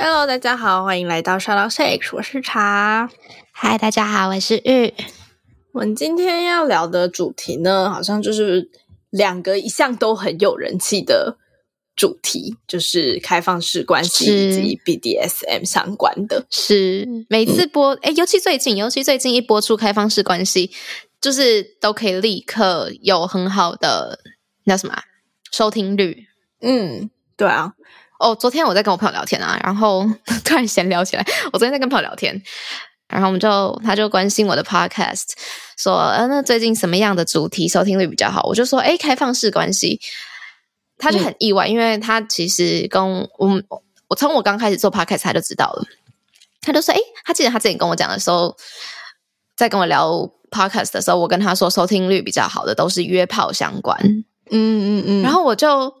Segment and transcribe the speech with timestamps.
[0.00, 3.10] Hello，大家好，欢迎来到 shout out sex，我是茶。
[3.52, 4.94] Hi，大家好，我是玉。
[5.72, 8.70] 我们今天要聊的主题呢，好像就是
[9.10, 11.36] 两个一向都很有人气的
[11.96, 16.46] 主题，就是开放式关系以及 BDSM 相关的。
[16.48, 20.70] 是每次播，哎、嗯，尤其最近，尤其最近一播出开放式关系。
[21.20, 24.20] 就是都可以立刻有很好的
[24.62, 24.96] 那什么
[25.50, 26.28] 收听率，
[26.60, 27.72] 嗯，对啊。
[28.18, 30.04] 哦，昨天我在跟我朋友聊天啊，然后
[30.44, 31.24] 突然闲聊起来。
[31.52, 32.40] 我昨天在跟朋友聊天，
[33.08, 35.24] 然后我们就他就关心我的 podcast，
[35.76, 38.42] 说呃，那最近什么样的主题收听率比较好？
[38.44, 40.00] 我就说，哎，开放式关系。
[40.98, 43.64] 他就很意外，嗯、因为他其实跟我们，
[44.08, 45.84] 我从我刚开始做 podcast 他就知道了，
[46.60, 48.56] 他就说，哎，他记得他之前跟我讲的时候，
[49.56, 50.30] 在跟我聊。
[50.50, 55.92] Podcast 的时候，我跟他说收听率比较好的都是约炮相关，嗯嗯嗯，然后我就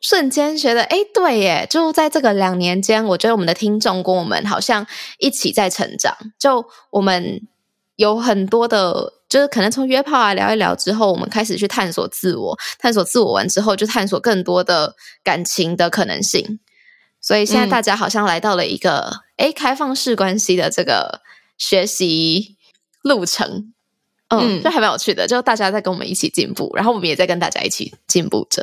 [0.00, 1.66] 瞬间觉得，哎，对耶！
[1.68, 4.86] 就在这个两年间，我觉得我们的听众跟我们好像
[5.18, 6.16] 一起在成长。
[6.38, 7.40] 就我们
[7.96, 16.60] 有很多的，就是可能从约炮啊聊一聊之后，我们开始去探索自我，探索自我完之后，就探索更多的感情的可能性。
[17.20, 21.22] 所以现在大家好像来到了一个哎、嗯、开放式关系的这个
[21.56, 22.56] 学习
[23.02, 23.72] 路程。
[24.28, 28.62] 嗯，就还蛮有趣的，就大家在跟我们一起进步，然后我们也在跟大家一起进步着。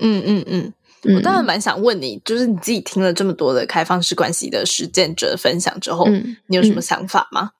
[0.00, 7.52] 嗯嗯嗯，我当然蛮想问你，就是你自己听了这么多的开放式关系的实践者分享之后，嗯、你有什么想法吗？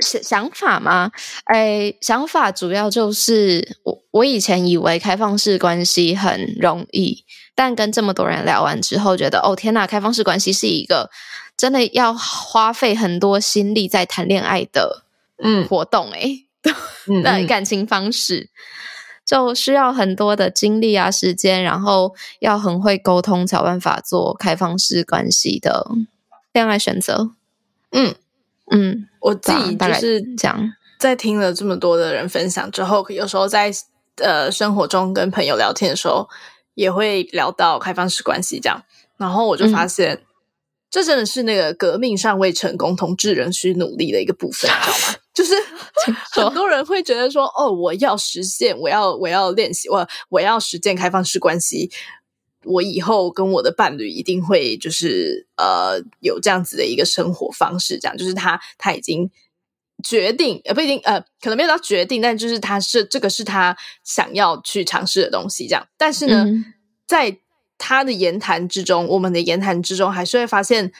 [0.00, 1.10] 想、嗯、想法吗？
[1.44, 7.24] 哎，想法主要就是我我以前以为开放式关系很容易，
[7.54, 11.10] 但跟这么多人聊完之后，觉得哦天呐，开放式关系是一个
[11.56, 15.04] 真的要花费很多心力在谈恋爱的
[15.42, 16.44] 嗯活动哎、欸。
[17.22, 18.50] 的感情方式
[19.28, 25.86] 就需要很多的精力啊、时间，然后要很会沟通，才有办法做开放式关系的
[26.54, 27.32] 恋爱选择。
[27.90, 28.14] 嗯
[28.70, 33.70] 嗯，我自己就是讲，在听了这么多的人分享之后，有时候在
[34.16, 36.26] 呃生活中跟朋友聊天的时候，
[36.72, 38.82] 也会聊到开放式关系这样，
[39.18, 40.14] 然后我就发现。
[40.14, 40.22] 嗯
[40.90, 45.14] 这真的是那个革命尚未成功，同志仍需努力的一个部分，你知道吗？
[45.34, 45.54] 就是
[46.32, 51.90] 很多人会觉得说，哦，我要实现，我要我要练习，我我要实践开放式关系，
[52.64, 59.30] 我以后跟我的伴侣一定会就是呃有这样子的一个生活方式，这样就是他他已经
[60.02, 65.86] 决定，呃不一定呃可能没有到决定，但就是他是这个是他想要去尝试的东西，这样。
[65.96, 66.64] 但是呢，嗯、
[67.06, 67.38] 在
[67.78, 70.92] 他的言谈之中，我们的言谈之中，还是会发现，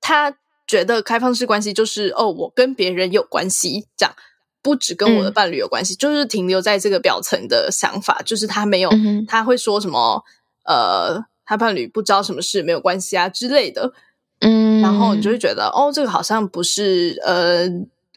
[0.00, 0.36] 他
[0.66, 4.14] 觉得开放式关系就是哦，我跟别人有关系，这样
[4.60, 10.24] 不只跟我的伴侣有关系，嗯、就是停留在这个表层的想法，就是他没有，嗯、他会说什么
[10.64, 13.92] 呃，他伴侣不知道什么事没有关系啊之类的，
[14.40, 17.68] 嗯，然后你就会觉得哦，这个好像不是呃，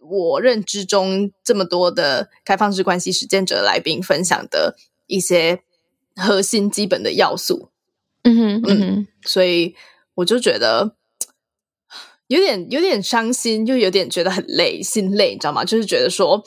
[0.02, 4.76] 我认知中这么多的开放式关系实践者来宾分享的
[5.06, 5.62] 一些
[6.16, 7.70] 核心基本的要素。
[8.28, 9.74] 嗯哼，嗯哼，所以
[10.16, 10.96] 我就觉得
[12.28, 15.64] 有点有点伤心，又有点觉得很累，心累，你知道吗？
[15.64, 16.44] 就是觉得说，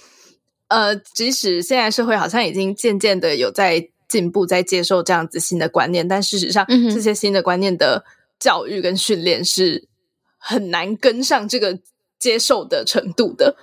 [0.69, 8.05] 呃，即使现在社会好像已经渐渐的有在进步，在接受这样子新的观念，但事实上，嗯，这些新的观念的
[8.39, 9.89] 教育跟训练是
[10.37, 11.79] 很难跟上这个
[12.19, 13.57] 接受的程度的。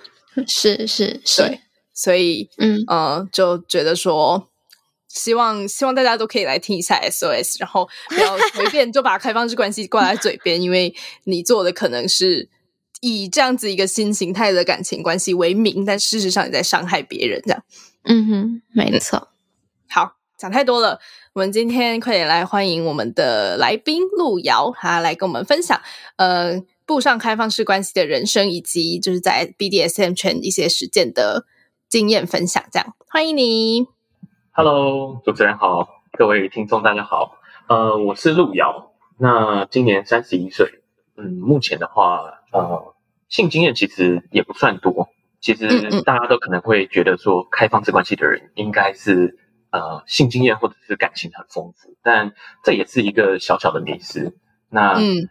[0.48, 1.60] 是是是，
[1.94, 4.48] 所以，嗯呃，就觉得说。
[5.08, 10.94] 希望希望大家都可以来听一下 SOS，然后不要 随便就把开放式关系挂在嘴边，因为
[11.24, 12.48] 你做的可能是
[13.00, 17.62] 以这样子一个新形态的感情关系为名，但事实上你在伤害别人，这样。
[18.04, 19.28] 嗯哼，没错。
[19.88, 21.00] 好，讲太多了，
[21.32, 25.80] 我们今天快点来欢迎我们的来宾路遥，他来跟我们分享，
[26.16, 31.46] 呃，步上开放式关系的人生，以及就是在 BDSM 圈一些实践的
[31.88, 32.94] 经验分享，这样。
[33.08, 33.97] 欢迎你。
[34.58, 37.38] Hello，主持人好，各位听众大家好，
[37.68, 40.82] 呃，我是路遥，那今年三十一岁，
[41.16, 42.96] 嗯，目前的话，呃，
[43.28, 45.10] 性经验其实也不算多，
[45.40, 49.38] 其实大家都可能会觉得说，开放式关系的人应该是
[49.70, 52.32] 呃性经验或者是感情很丰富，但
[52.64, 54.36] 这也是一个小小的迷思，
[54.68, 55.28] 那嗯，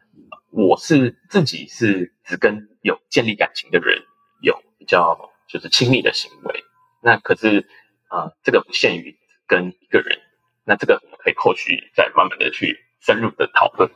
[0.52, 4.04] 我是自己是只跟有建立感情的人
[4.42, 5.20] 有比较
[5.50, 6.64] 就是亲密的行为。
[7.02, 7.68] 那可是
[8.08, 9.18] 啊、呃，这个不限于
[9.48, 10.20] 跟一个人。
[10.66, 13.90] 那这个我们可以后续再慢慢的去深入的讨论。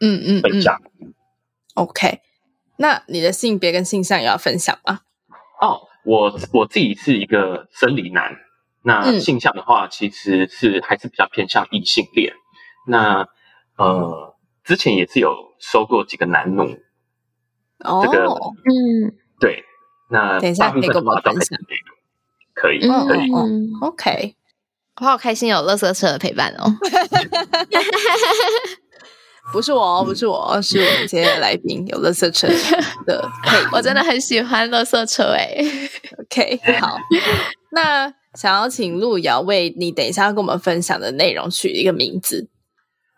[0.00, 0.80] 嗯嗯，分享。
[1.74, 2.20] OK，
[2.78, 5.00] 那你的性别跟性向也要分享吗？
[5.60, 8.36] 哦，我我自己是一个生理男。
[8.82, 12.32] 那性向的话，其实是还是比较偏向异性恋。
[12.86, 13.28] 那
[13.76, 16.64] 呃，之前也是有收过几个男奴。
[17.80, 19.64] 哦，这个嗯，对。
[20.10, 21.58] 那等一下可以跟我们分享。
[22.60, 23.32] 可以，可以。
[23.32, 24.34] 嗯，OK。
[25.00, 26.74] 我好开心有乐色车的陪伴 哦。
[29.52, 32.46] 不是我，不是我，是我们今天的来宾有乐色车
[33.06, 33.56] 的配。
[33.72, 35.56] 我真的很喜欢乐色车哎。
[36.18, 36.98] OK，好，
[37.70, 42.48] 那想要请路遥为你等一下要跟我们分享的内容取一个名字。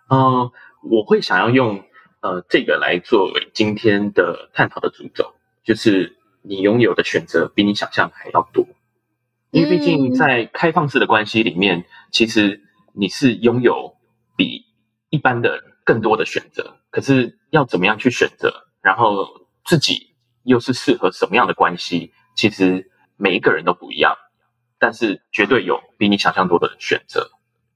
[0.09, 0.53] 嗯、呃，
[0.89, 1.83] 我会想要用
[2.21, 5.33] 呃这个来作为今天的探讨的主轴，
[5.65, 8.67] 就是你拥有的选择比你想象还要多。
[9.51, 12.63] 因为毕竟在开放式的关系里面，嗯、其实
[12.93, 13.97] 你是拥有
[14.37, 14.65] 比
[15.09, 16.77] 一般的更多的选择。
[16.91, 19.27] 可是要怎么样去选择，然后
[19.65, 20.15] 自己
[20.45, 24.17] 又是适合什么样的关系，其实每一个人都不一样。
[24.79, 27.31] 但是绝对有比你想象多的选择。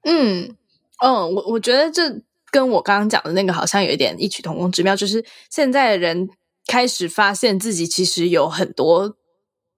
[0.04, 0.56] 嗯
[1.02, 2.02] 嗯，我我觉得这
[2.50, 6.28] 跟我刚刚讲的那个好像有一点异曲同工之妙，就是现在的人
[6.66, 9.16] 开始发现自己其实有很多。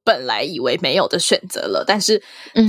[0.06, 2.22] 本来以为没有的选择了，但是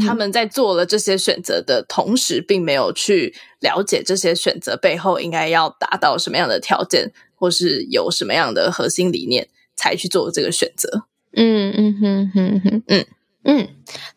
[0.04, 11.04] 他们在做了这些选择的同时，并没有去了解这些选择背后应该要达到什么样的条件，或是有什么样的核心理念，才去做这个选择。
[11.34, 13.06] 嗯嗯哼哼哼嗯
[13.44, 13.68] 嗯，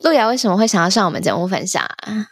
[0.01, 2.27] 路遥为什么会想要上我们节目分享啊？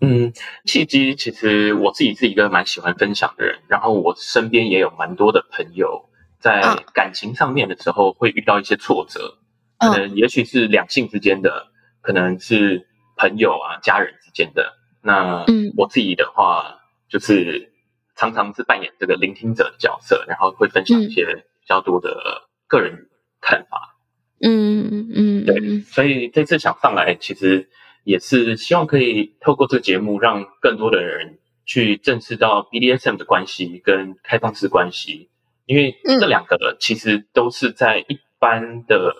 [0.00, 0.32] 嗯，
[0.64, 6.08] 契机其实我自己是一个蛮喜欢分享的人，然后我身边也有蛮多的朋友
[6.40, 6.62] 在
[6.94, 9.38] 感情上面的时候会遇到一些挫折。
[9.82, 11.66] 可能也许是两性之间的，
[12.00, 12.86] 可能是
[13.16, 14.74] 朋友啊、家人之间的。
[15.02, 15.44] 那
[15.76, 17.72] 我自己的话，就是
[18.14, 21.24] 常常是扮演这个聆听者的角色，然后会分享一些
[21.60, 23.08] 比较多的个人
[23.40, 23.96] 看法。
[24.40, 25.80] 嗯嗯嗯，对。
[25.80, 27.68] 所以这次想上来，其实
[28.04, 35.30] 也是希望可以透过这个节目，让更多的人去正视到 BDSM 的关系跟开放式关系，
[35.66, 39.12] 因为这两个其实都是在一般的。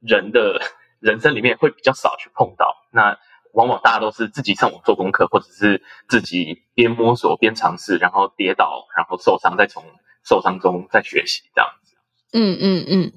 [0.00, 0.60] 人的
[1.00, 3.18] 人生里面会比较少去碰到，那
[3.52, 9.82] 往往大家都是自己上网做功课，或者是自己边摸索边尝试，然后跌倒，然后受伤，再从
[10.24, 11.94] 受伤中再学习这样子。
[12.32, 13.12] 嗯嗯嗯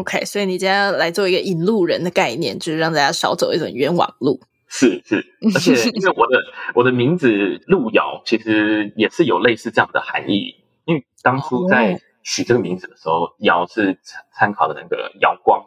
[0.00, 4.40] ，OK，所以你今天要来做一个引路人的概念，就是让大家少走一种冤枉路。
[4.66, 5.24] 是是，
[5.54, 6.38] 而且因为我的
[6.74, 13.70] 我的名字路遥，其实也是有类似这样的含义，因为当初在取这个名字的时候，遥、oh.
[13.70, 13.98] 是
[14.34, 15.57] 参考的那个遥光。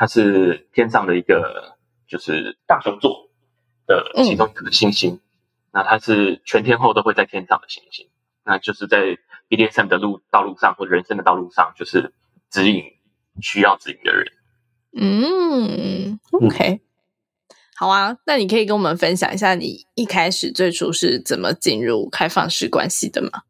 [0.00, 1.76] 它是天上的一个，
[2.08, 3.28] 就是大熊座
[3.86, 5.16] 的其中一颗星星。
[5.16, 5.20] 嗯、
[5.74, 8.08] 那它是全天候都会在天上的星星。
[8.42, 9.18] 那就是在
[9.50, 12.14] BDSM 的路道路上或人生的道路上，就是
[12.50, 12.82] 指引
[13.42, 14.32] 需要指引的人。
[14.96, 16.80] 嗯，OK，嗯
[17.76, 18.16] 好啊。
[18.24, 23.42] 那你可以跟我们分享一下，你一开始最初是怎么进入开放式关系的吗？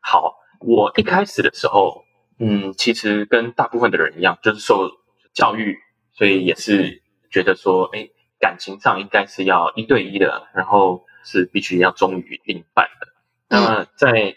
[0.00, 2.06] 好，我一开始的时候，
[2.38, 4.90] 嗯，其实跟大部分的人一样，就是受。
[5.34, 5.78] 教育，
[6.14, 13.08] 所以也是觉得说，哎，感情上应该是要一对一的，然后是必须要忠于另一半的。
[13.48, 14.36] 那么在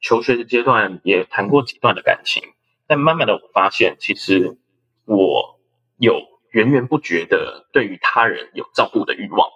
[0.00, 2.42] 求学的阶段也谈过几段的感情，
[2.86, 4.56] 但慢慢的我发现，其实
[5.04, 5.60] 我
[5.98, 6.22] 有
[6.52, 9.46] 源源不绝的对于他人有照顾的欲望。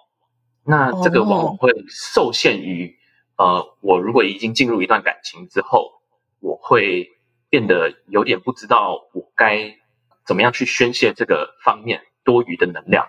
[0.63, 2.95] 那这个往往会受限于，
[3.37, 5.93] 呃，我如果已经进入一段感情之后，
[6.39, 7.09] 我会
[7.49, 9.77] 变得有点不知道我该。
[10.25, 13.07] 怎么样去宣泄这个方面多余的能量？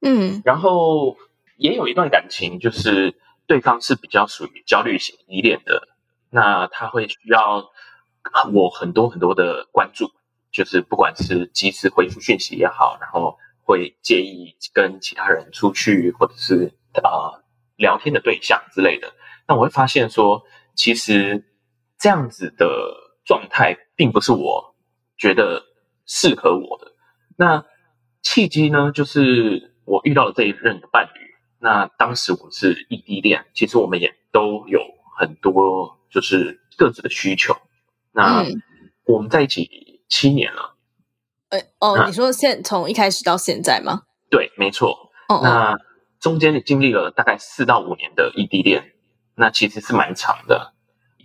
[0.00, 1.16] 嗯，然后
[1.56, 5.88] 也有一段感情，就是对方是比较属于焦虑型依恋的，
[6.30, 7.70] 那他会需要
[8.52, 10.10] 我很多很多的关注，
[10.50, 17.44] 就是不管是及时回复讯息也好，然后会介意跟其他人出去，或者是啊、呃、
[17.76, 19.12] 聊天的对象之类的。
[19.46, 21.44] 那我会发现说，其实
[21.98, 22.94] 这样子的
[23.26, 24.74] 状态并不是我
[25.18, 25.66] 觉得。
[26.08, 26.92] 适合我的
[27.36, 27.64] 那
[28.22, 31.20] 契机呢，就是我遇到了这一任的伴侣。
[31.60, 34.80] 那当时我是异地恋，其实我们也都有
[35.18, 37.56] 很多就是各自的需求。
[38.12, 38.44] 那
[39.04, 40.76] 我们在一起七年了。
[41.50, 44.02] 哎、嗯、哦，你说现从一开始到现在吗？
[44.30, 45.10] 对，没错。
[45.28, 45.78] 哦，那
[46.20, 48.92] 中间你经历了大概四到五年的异地恋，
[49.34, 50.74] 那其实是蛮长的。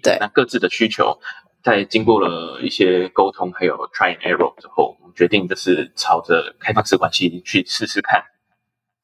[0.01, 1.19] 对，那各自的需求，
[1.63, 8.25] 在经过了一些沟通，还有 try and error 之后，我们决定就是朝着开放式关系去试试看。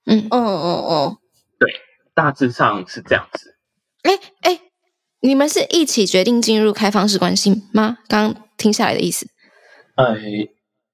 [0.05, 1.17] 嗯哦哦哦，
[1.57, 1.71] 对，
[2.13, 3.55] 大致上是这样子。
[4.03, 4.59] 哎哎，
[5.21, 7.99] 你们是一起决定进入开放式关系吗？
[8.07, 9.27] 刚刚听下来的意思？
[9.95, 10.17] 呃，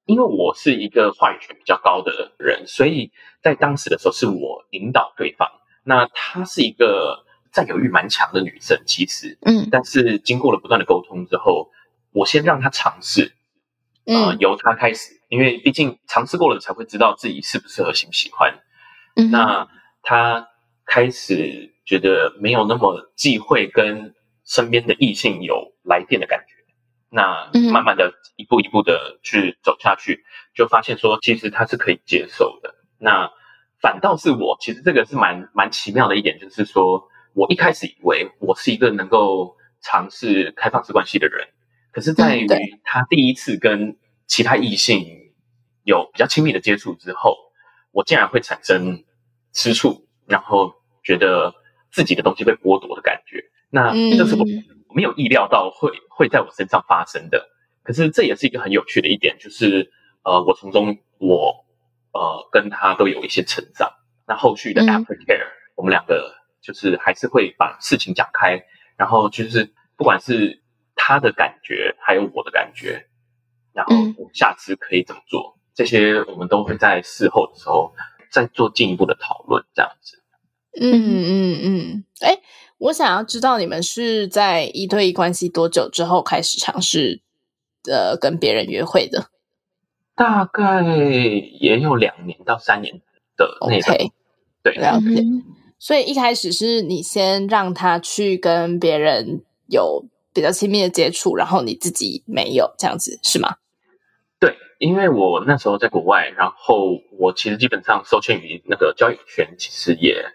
[0.05, 5.49] 因为我是一个话语权比较高的人，所以在当时的时候是我引导对方。
[5.83, 7.24] 那他是一个
[7.55, 11.71] 占有欲蛮强的女生，其实，嗯，但是经过了不断的沟通之后，
[12.11, 13.31] 我先让她尝试，
[14.05, 18.59] 呃，嗯，由她开始，因为毕竟尝试过了才会知道自己适不适合、喜不喜欢。
[19.15, 19.69] 嗯，那
[20.03, 20.49] 她
[20.85, 26.53] 开始觉得没有那么忌讳跟身边的异性有来电的感觉。
[27.09, 32.75] 那慢慢的一步一步的去走下去，就发现说，其实她是可以接受的。
[32.97, 33.31] 那
[33.79, 41.47] 反倒是我，其实这个是蛮蛮奇妙的一点，就是说我一开始以为我是一个能够尝试开放式关系的人，
[41.91, 42.47] 可是在于
[42.83, 45.05] 他第一次跟其他异性
[45.83, 47.37] 有比较亲密的接触之后，
[47.91, 49.03] 我竟然会产生
[49.51, 50.73] 吃醋，然后
[51.03, 51.53] 觉得
[51.91, 53.43] 自己的东西被剥夺的感觉。
[53.69, 54.45] 那这是我。
[54.95, 57.49] 没有意料到会会在我身上发生的，
[57.83, 59.91] 可是这也是一个很有趣的一点，就是
[60.23, 61.65] 呃，我从中我
[62.13, 63.91] 呃跟他都有一些成长。
[64.25, 66.33] 那后续的 aftercare，嗯，我们两个
[66.65, 68.65] 就是还是会把事情讲开，
[68.97, 70.63] 然后就是不管是
[70.95, 73.05] 他的感觉还有我的感觉，
[73.73, 77.93] 然后我下次可以怎么做，这些我们都会在事后的时候
[78.31, 80.23] 再做进一步的讨论，这样子。
[80.81, 82.41] 嗯嗯嗯，哎。
[82.77, 87.21] 我想要知道你们是在一对一关系多久之后开始尝试
[87.89, 89.29] 呃跟别人约会的？
[90.13, 93.01] 大概也有两年到三年
[93.37, 93.95] 的那种。
[93.95, 94.11] Okay,
[94.61, 95.23] 对，了解。
[95.77, 103.55] 所以一开始是你先让他去跟别人有比较亲密的接触，然后你自己没有这样子是吗？
[104.39, 110.25] 对，因为我那时候在国外，然后我其实基本上受限于那个交友圈，其实也。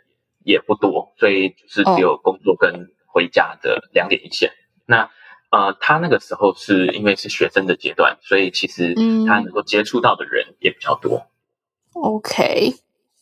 [0.43, 4.49] 也不多，所以就是只有工作跟回家的两点一线。
[4.49, 4.57] Oh.
[4.87, 5.11] 那
[5.51, 8.95] 呃，他那个时候是因为是学生的阶段，所以其实
[9.27, 11.27] 他能够接触到的人也比较多。
[11.95, 12.73] 嗯、OK，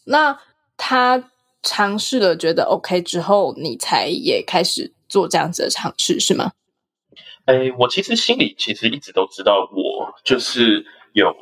[0.04, 0.38] 那
[0.76, 1.28] 他
[1.62, 6.52] 尝试了觉得 OK 之后，你才也开始做这样子的尝试是吗？
[7.46, 11.34] 哎，我其实心里其实一直都知道，我就是有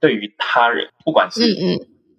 [0.00, 1.40] 对于他人，不管是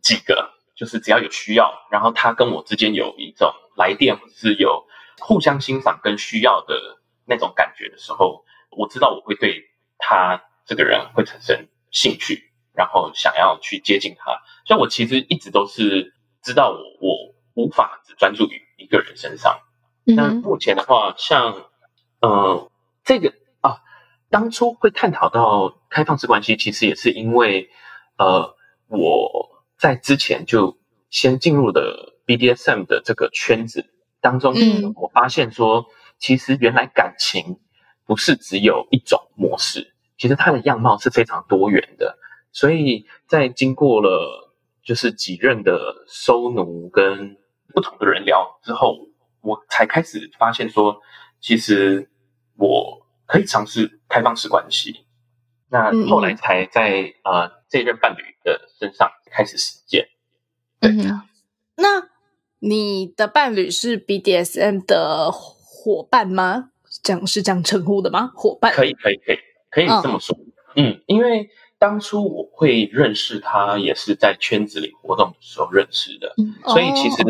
[0.01, 0.35] 几个。
[0.35, 4.85] 嗯嗯就是只要有需要，然后他跟我之间有一种来电，或是有
[5.19, 9.63] 互相欣赏跟需要的那种感觉的时候，我知道我会对
[9.97, 14.39] 他这个人会产生兴趣，然后想要去接近他。
[14.67, 16.13] 所以，我其实一直都是
[16.47, 16.77] 知道我
[17.55, 19.59] 我无法只专注于一个人身上。
[20.05, 21.65] 嗯、那目前的话，像
[22.21, 22.71] 呃
[23.03, 23.81] 这个啊，
[24.29, 27.69] 当初会探讨到开放式关系，其实也是因为
[28.17, 28.55] 呃
[28.87, 29.55] 我。
[29.79, 30.75] 在之前就
[31.11, 33.85] 先进入了 BDSM 的这个圈子
[34.21, 35.85] 当中，嗯，我发现说，
[36.17, 37.59] 其实原来感情
[38.03, 42.17] 不是只有一种模式，其实它的样貌是非常多元的。
[42.51, 44.46] 所以在经过了
[44.87, 47.35] 就是几任的收奴跟
[47.73, 49.09] 不同的人聊之后，
[49.41, 51.01] 我才开始发现说，
[51.41, 52.09] 其实
[52.55, 55.05] 我可以尝试开放式关系。
[55.69, 60.07] 那后来才在呃这任伴侣的身上开始实践。
[60.79, 61.21] 对，嗯，
[61.75, 62.07] 那
[62.59, 66.69] 你的伴侣是 BDSM 的伙伴吗？
[67.03, 68.31] 这样是这样称呼的吗？
[68.33, 68.73] 伙伴？
[68.73, 69.37] 可以，可以，可以，
[69.69, 70.33] 可以这么说。
[70.77, 77.23] 嗯，嗯，因为当初我会认识他，也是在圈子里活动的时候认识的，嗯，所以其实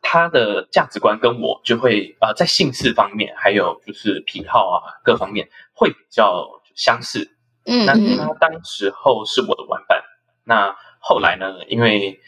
[0.00, 7.36] 他的价值观跟我就会呃在姓氏方面，还有就是癖好啊各方面会比较相似。
[7.66, 10.02] 嗯，那他当时候是我的玩伴，
[10.44, 11.64] 那后来呢？
[11.68, 12.18] 因为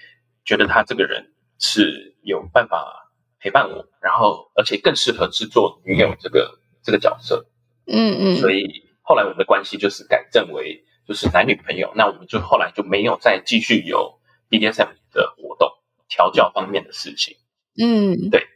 [0.44, 3.10] 觉得他这个人是有办法
[3.40, 7.46] 陪伴我，然后而且更适合制作女友这个这个角色，
[7.86, 11.92] 嗯嗯，所以后来我们的关系就是改正为就是男女朋友。
[11.94, 14.18] 那我们就后来就没有再继续有
[14.50, 15.70] BDSM 的活动
[16.08, 17.36] 调教方面的事情。
[17.78, 18.46] 嗯，对。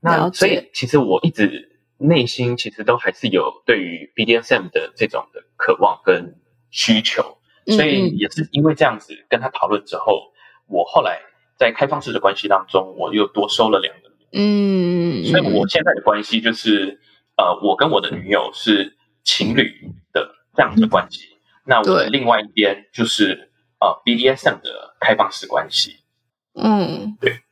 [0.00, 1.76] 那所以其实我一直。
[2.00, 6.36] 内心其实都还是有对于 BDSM 的这种的渴望跟
[6.70, 10.32] 需求，所以也是因为这样子跟他讨论之后，
[10.68, 11.18] 我后来
[11.56, 17.00] 在开放式的关系当中，我又多收了两个女，嗯，所以我现在的关系就是，
[17.36, 21.36] 呃，我跟我的女友是情侣的这样的关系，
[21.68, 25.98] 那我的另外一边就是呃 BDSM 的开放式关系，
[26.54, 27.42] 嗯，对。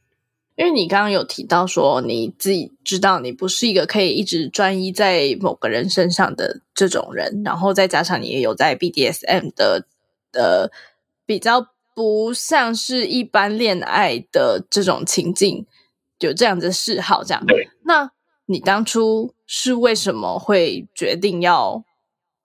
[0.57, 9.87] 因为你刚刚有提到说你自己知道你不是一个可以一直专一在某个人身上的这种人，然后再加上你也有在 BDSM 的
[10.33, 10.73] 的
[11.27, 15.67] 比较不像是一般恋爱的这种情境，
[16.21, 17.45] 有这样的嗜好，这样。
[17.45, 17.69] 对。
[17.85, 18.11] 那
[18.47, 21.85] 你当初是为什么会决定要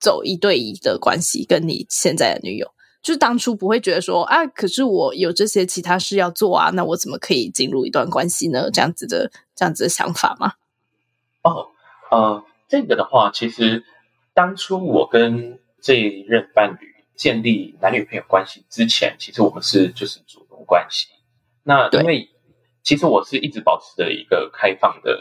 [0.02, 2.66] 走一对一的关系，跟你现在的女友？
[3.00, 8.70] 就是当初不会觉得说啊，可是我有这些其他事要做啊，那我怎么可以进入一段关系呢？
[8.72, 10.54] 这样子的这样子的想法吗？
[11.42, 11.68] 哦，
[12.10, 13.84] 呃，这个的话，其实
[14.34, 21.08] 当初我跟这一任伴侣建立男女朋友关系之前，其实我们是就是主动关系。
[21.64, 22.28] 那因为
[22.84, 25.20] 其实我是一直保持着一个开放的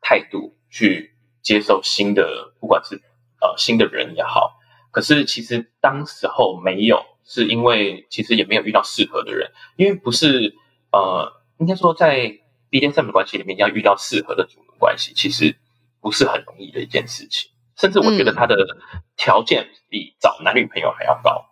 [0.00, 3.02] 态度去接受新的，不管是
[3.44, 4.58] 呃新的人也好。
[4.90, 10.54] 可是其实当时候没有，是因为其实也没有遇到适合的人，因为不是
[10.92, 12.38] 呃，应该说在
[12.70, 15.56] BDSM 的关系里面要遇到适合的主奴关系，其实
[16.00, 17.50] 不是很容易的一件事情。
[17.76, 18.54] 甚至我觉得他的
[19.16, 21.44] 条件比找男女朋友还要高。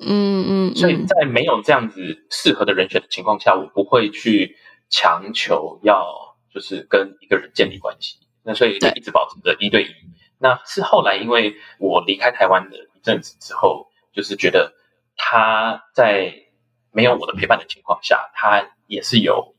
[0.00, 4.56] 嗯嗯，所以在没有这样子适合的人选的情况下，我不会去
[4.90, 8.18] 强求要就是跟一个人建立关系。
[8.42, 9.86] 那所以就一直保持着一对一。
[10.38, 12.86] 那是后来因为我离开台湾的。
[12.98, 14.74] 一阵子之后，就是觉得
[15.16, 16.34] 他在
[16.90, 19.54] 没有我的陪伴的情况下，他也是有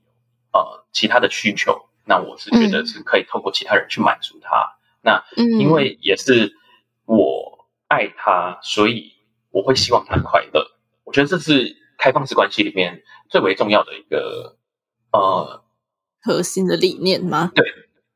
[0.51, 1.87] 呃其他的需求。
[2.03, 4.75] 那我是觉得是可以透过其他人去满足他。
[5.03, 5.23] 嗯、那
[5.57, 6.53] 因为也是
[7.05, 9.13] 我爱他，所以
[9.51, 10.67] 我会希望他快乐。
[11.05, 14.57] 我觉得这是开放式关系里面最为重要的一个
[15.13, 15.63] 呃
[16.21, 17.53] 核心的理念吗？
[17.55, 17.65] 对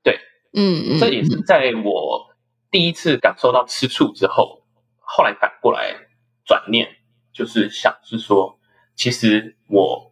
[0.03, 0.19] 对，
[0.51, 2.32] 嗯嗯，这也是在我
[2.73, 4.61] 第一次感受到吃醋之后。
[5.05, 5.95] 后来反过来
[6.43, 6.87] 转念，
[7.31, 8.57] 就是想是说，
[8.95, 10.11] 其实我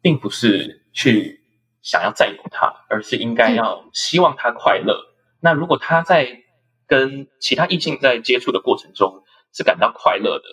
[0.00, 1.44] 并不是去
[1.82, 4.96] 想要占有他，而是应该要希望他快乐。
[5.40, 6.44] 那如果他在
[6.86, 9.22] 跟其他异性在接触的过程中
[9.52, 10.44] 是感到快乐的，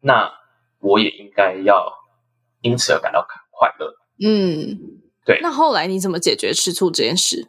[0.00, 0.34] 那
[0.80, 1.94] 我也应该要
[2.60, 3.94] 因此而感到快乐。
[4.22, 4.78] 嗯，
[5.24, 5.40] 对。
[5.40, 7.48] 那后来你怎么解决吃醋这件事？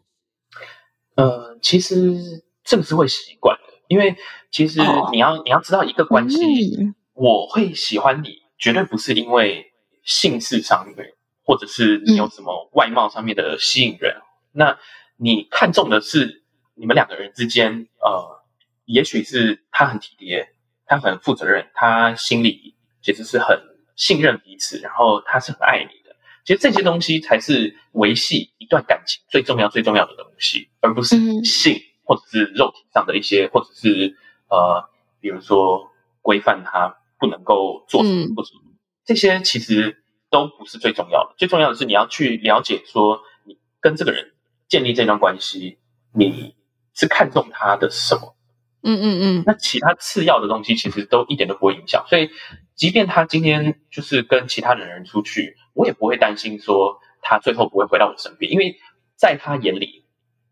[1.15, 3.63] 呃，其实这个是会习惯的。
[3.87, 4.15] 因为
[4.49, 4.79] 其实
[5.11, 5.43] 你要、oh.
[5.43, 9.71] 你要知道一个关系，嗯、我会喜欢你，绝对不是因为
[10.03, 11.13] 性事上面，
[11.45, 14.15] 或者是你有什么外貌上面的吸引人。
[14.15, 14.79] 嗯、那
[15.17, 18.41] 你看重的是你们两个人之间，呃，
[18.85, 20.47] 也许是他很体贴，
[20.87, 23.59] 他很负责任，他心里其实是很
[23.95, 26.15] 信任彼此，然后他是很爱你的。
[26.45, 31.75] 其实这些东西才是维系一段感情最重要最重要的东西，而不是性。
[31.75, 34.17] 嗯或者是肉体上的一些，或者是
[34.49, 34.89] 呃，
[35.19, 38.61] 比如说规范他不能够做什么，或什么、
[39.05, 41.35] 这些其实都不是最重要的。
[41.37, 44.33] 最重要的是你要去了解说，你跟这个人
[44.67, 45.77] 建立这段关系，
[46.13, 46.55] 你
[46.93, 48.35] 是看重他的什么？
[48.83, 49.43] 嗯嗯嗯。
[49.45, 52.05] 那其他次要的东西其实都一点都不会影响。
[52.07, 52.29] 所以，
[52.75, 58.77] 即便他今天就是跟其他的人出去，我也不会担心说他最后不会回到我身边，因为
[59.15, 60.02] 在他眼里。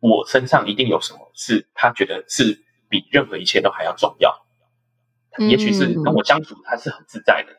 [0.02, 2.60] 我身上一定有什么是他觉得是
[2.90, 4.46] 比任何一切都还要重要。
[5.38, 7.54] 嗯、也许是跟我相处，他是很自在的。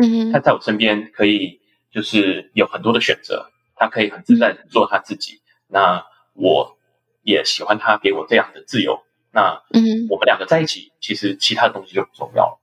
[0.00, 1.60] 嗯，他在我身边可以
[1.92, 5.34] 就是有很多的选择，他可以很自在的做他自己。
[5.34, 6.78] 嗯、那我
[7.22, 9.00] 也喜欢他给我这样的自由。
[9.32, 12.60] 那嗯，我们两个在一起，其实其他的东西就不重要了。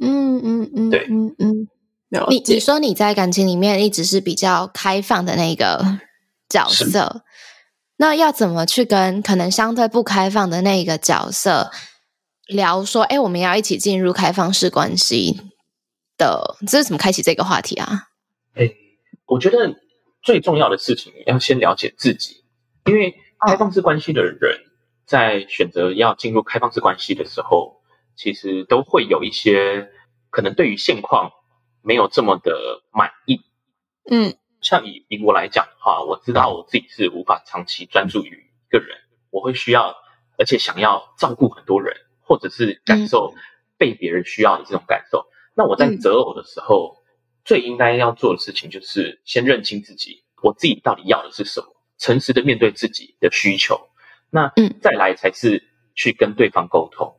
[0.00, 1.68] 嗯嗯嗯，对，嗯嗯。
[2.28, 5.82] 你你说你在感情里面一直是比较开放的那个
[6.46, 7.24] 角色。
[7.96, 11.70] 那要怎么去跟可能相对不开放的那一个角色
[12.48, 15.40] 聊说，哎，我们要一起进入开放式关系
[16.18, 18.08] 的，这是怎么开启这个话题啊？
[18.54, 18.74] 哎，
[19.26, 19.76] 我觉得
[20.20, 22.44] 最重要的事情要先了解自己，
[22.86, 23.14] 因为
[23.46, 24.60] 开放式关系的人
[25.06, 27.82] 在选择要进入开放式关系的时候，
[28.16, 29.90] 其实都会有一些
[30.30, 31.30] 可能对于现况
[31.82, 33.40] 没有这么的满意，
[34.10, 34.34] 嗯。
[34.62, 38.96] 像以以我来讲的话，我知道我自己是无法长期专注于一个人，
[39.30, 39.96] 我会需要，
[40.38, 43.34] 而且想要照顾很多人，或者是感受
[43.76, 45.18] 被别人需要的这种感受。
[45.18, 47.02] 嗯、那我在择偶的时候，嗯、
[47.44, 51.66] 最应该要做的事情就是先认清自己，我自己到底要的是什么，
[51.98, 53.88] 诚实的面对自己的需求。
[54.30, 57.16] 那嗯，再来才是去跟对方沟通。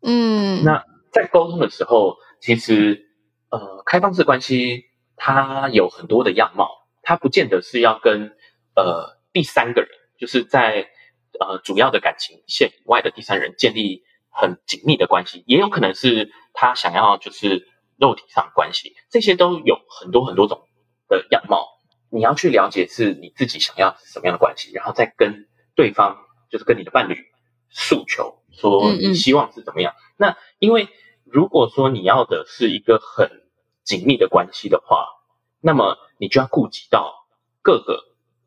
[0.00, 3.06] 嗯，那在沟通的时候，其实
[3.50, 4.86] 呃，开放式关系。
[5.22, 6.70] 他有很多的样貌，
[7.02, 8.34] 他不见得是要跟
[8.74, 10.88] 呃第三个人，就是在
[11.38, 20.62] 呃主要的感情线以外的第三人建立很紧密的关系，也有可能是他想要就是肉体上关系，这些都有很多很多种
[21.06, 21.68] 的样貌。
[22.10, 26.16] 你要去了解是你自己想要什么样的关系，然后再跟对方，
[26.50, 27.26] 就是跟你的伴侣
[27.68, 29.92] 诉求，说你希望是怎么样。
[30.16, 30.88] 那因为
[31.24, 33.30] 如果说你要的是一个很
[33.90, 35.08] 紧密的关系的话，
[35.60, 37.26] 那么你就要顾及到
[37.60, 38.04] 各个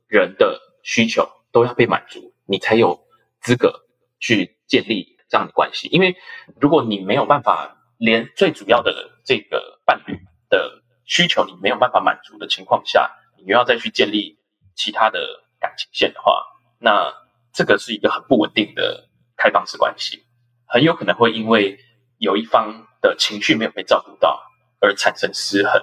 [0.08, 3.06] 人的需求都要被满足，你才有
[3.42, 3.82] 资格
[4.22, 5.90] 去建立这样的关系。
[5.90, 6.16] 因为
[6.62, 10.18] 如果你没有办法连最主要的这个伴侣
[10.50, 14.40] 的需求你没有办法满足的情况下，你又要再去建立
[14.76, 16.42] 其他的感情线的话，
[16.80, 17.14] 那
[17.52, 20.24] 这个是一个很不稳定的开放式关系，
[20.66, 21.80] 很有可能会因为
[22.18, 24.42] 有一方的情绪没有被照顾到
[24.84, 25.82] 而产生失衡。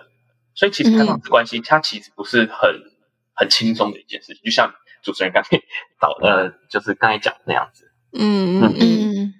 [0.54, 2.70] 所以其实开放式关系它其实不是很
[3.32, 5.56] 很轻松的一件事情，就像主持人刚才
[5.98, 7.90] 导呃，就是刚才讲的那样子。
[8.12, 9.34] 嗯嗯嗯。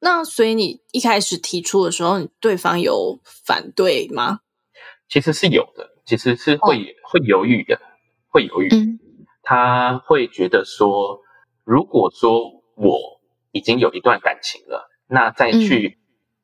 [0.00, 4.40] 那所以你一开始提出的时候，对方有反对吗？
[5.08, 7.80] 其实是有的，其实是会、哦、会犹豫的，
[8.28, 8.68] 会犹豫。
[8.70, 8.98] 嗯、
[9.42, 11.22] 他会觉得说，
[11.64, 13.20] 如果说我
[13.52, 15.98] 已经有一段感情了，那再去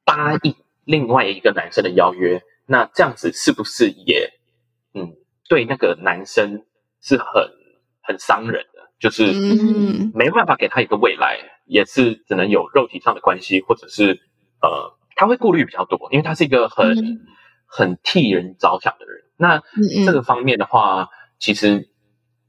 [0.05, 4.33] 答应另外一个男生的邀约，嗯、那这样子是不是也
[4.93, 5.17] 嗯
[5.49, 6.65] 对那个男生
[7.01, 7.27] 是很
[8.03, 8.91] 很伤人的？
[8.99, 9.33] 就是
[10.15, 14.21] 没办法给他一个未来，也是只能有肉体上的关系，或者是
[14.63, 16.99] 呃，他会顾虑比较多，因为他是一个很。
[16.99, 17.27] 嗯
[17.67, 19.61] 很替人着想的人，那
[20.07, 21.09] 这个方面的话，
[21.41, 21.91] 其实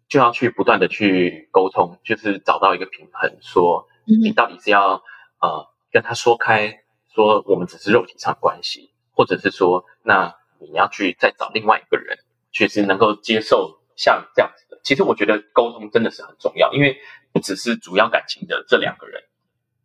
[0.08, 5.02] 就要去不断的去沟通，就是找到一个平衡，说你到底是要
[5.42, 12.18] 呃跟他说开，说我们只是肉体上的关系，或者是说，那你要去再找另外一个人，
[12.52, 14.80] 确实能够接受像这样子的。
[14.84, 16.98] 其实我觉得沟通真的是很重要，因为
[17.32, 19.24] 不只是主要感情的这两个人，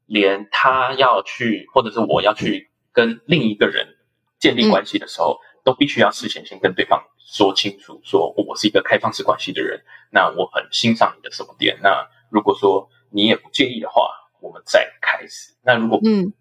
[0.06, 3.96] 连他要去，或者是我要去跟另一个人。
[4.40, 11.78] 建立关系的时候，嗯、都必须要事先先跟对方说清楚，说我是一个开放式关系的人，那我很欣赏你的什么点。
[11.82, 15.52] 那如果说你也不介意的话，我们再开始。
[15.62, 16.32] 那如果嗯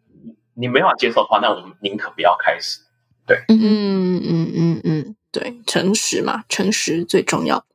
[0.59, 2.81] 你没办法接受的话，那我们宁可不要开始。
[3.25, 7.65] 对，嗯嗯嗯嗯嗯，对，诚实嘛，诚实最重要。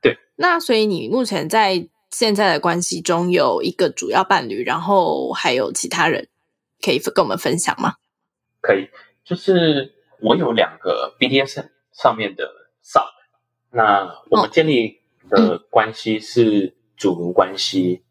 [0.00, 6.28] 对，那所以你目前在现在的关系中有一个主要伴侣，然后还有其他人
[6.80, 7.94] 可以跟我们分享吗？
[8.60, 8.88] 可以。
[9.24, 12.50] 就是我有两个 BDSM 上面的
[12.84, 13.08] Sub，
[13.70, 15.00] 那我们建立
[15.30, 18.04] 的关系是主奴关系。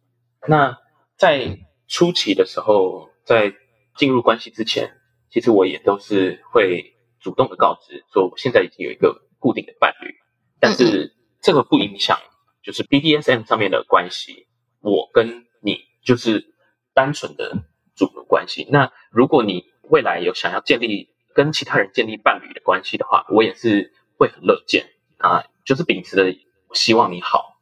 [0.48, 0.80] 那
[1.16, 3.54] 在初期的时候，在
[3.96, 4.98] 进入关系之前，
[5.30, 10.16] 其实我也都是会主动的告知说，我现在已经有一个固定的伴侣，
[10.60, 12.18] 但是这个不影响，
[12.62, 14.48] 就是 BDSM 上面的关系，
[14.82, 16.54] 我跟你就是
[16.94, 17.64] 单纯的
[17.96, 18.68] 主奴关系。
[18.72, 26.36] 那如果你未来有想要建立跟其他人建立伴侣的关系的话，我也是会很乐见啊，就是秉持的
[26.74, 27.58] 希望你好，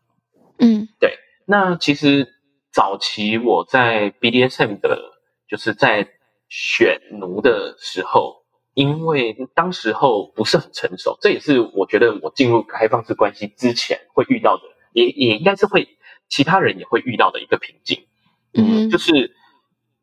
[0.59, 1.17] 嗯，对。
[1.45, 2.35] 那其实
[2.71, 6.07] 早期我在 BDSM 的，就是在
[6.51, 15.87] 选奴的时候，因为当时候不是很成熟，这也是我觉得我进入开放式关系之前会遇到的，也也应该是会
[16.27, 18.05] 其他人也会遇到的一个瓶颈，
[18.53, 19.33] 嗯，就是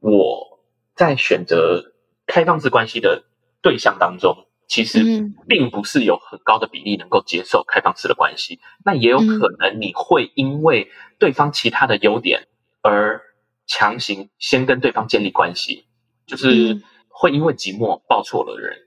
[0.01, 0.61] 我
[0.97, 1.95] 在选择。
[2.31, 3.25] 开放式关系的
[3.63, 4.37] 对象当中，
[4.69, 8.57] 其实并不是有很高的比例能够接受开放式的关系。
[8.57, 12.47] 嗯、那也有可能你会因为对方其他的优点
[12.83, 13.23] 而
[13.67, 15.87] 强行先跟对方建立关系，
[16.29, 18.79] 就是会因为寂寞抱错了人。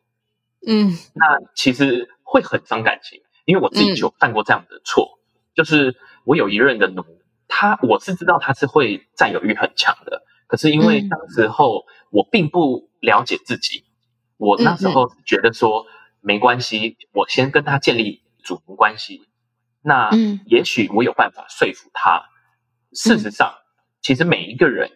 [0.65, 7.03] 嗯，那其实会很伤感情，因为我自己就犯过这样的错，嗯、就是我有一任的奴，
[7.49, 12.89] 他我是知道他是会占有欲很强的，可是因为那时候我并不。
[13.01, 13.83] 了解自己，
[14.37, 15.87] 我那时候觉得说
[16.19, 19.27] 没关系，我先跟他建立主奴关系，
[19.81, 20.11] 那
[20.45, 22.25] 也许我有办法说服他。
[22.93, 23.55] 事实上，
[24.03, 24.91] 其实每一个人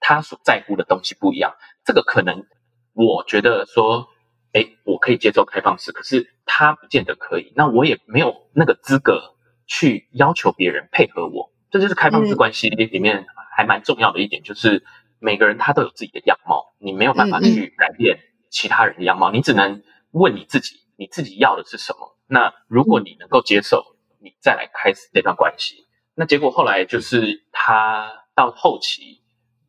[0.00, 2.46] 他所在乎的东西不一样，这个可能
[2.92, 4.08] 我觉得说，
[4.52, 9.34] 哎，我可以接受开放式，可是他不见得可以，那我也没有那个资格
[9.66, 11.52] 去要求别人配合我。
[11.70, 14.84] 这就是开放式关系里面还蛮重要的一点，就是。
[15.20, 19.82] 每个人他都有自己的样貌，你没有办法去改变其他人的样貌，嗯嗯，你只能
[20.12, 22.16] 问你自己，你自己要的是什么？
[22.28, 25.88] 那如果你能够接受，你再来开始这段关系。
[26.14, 29.17] 那结果后来就是他到后期，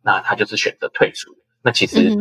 [0.02, 1.36] 那他就是选择退出。
[1.62, 2.16] 那其实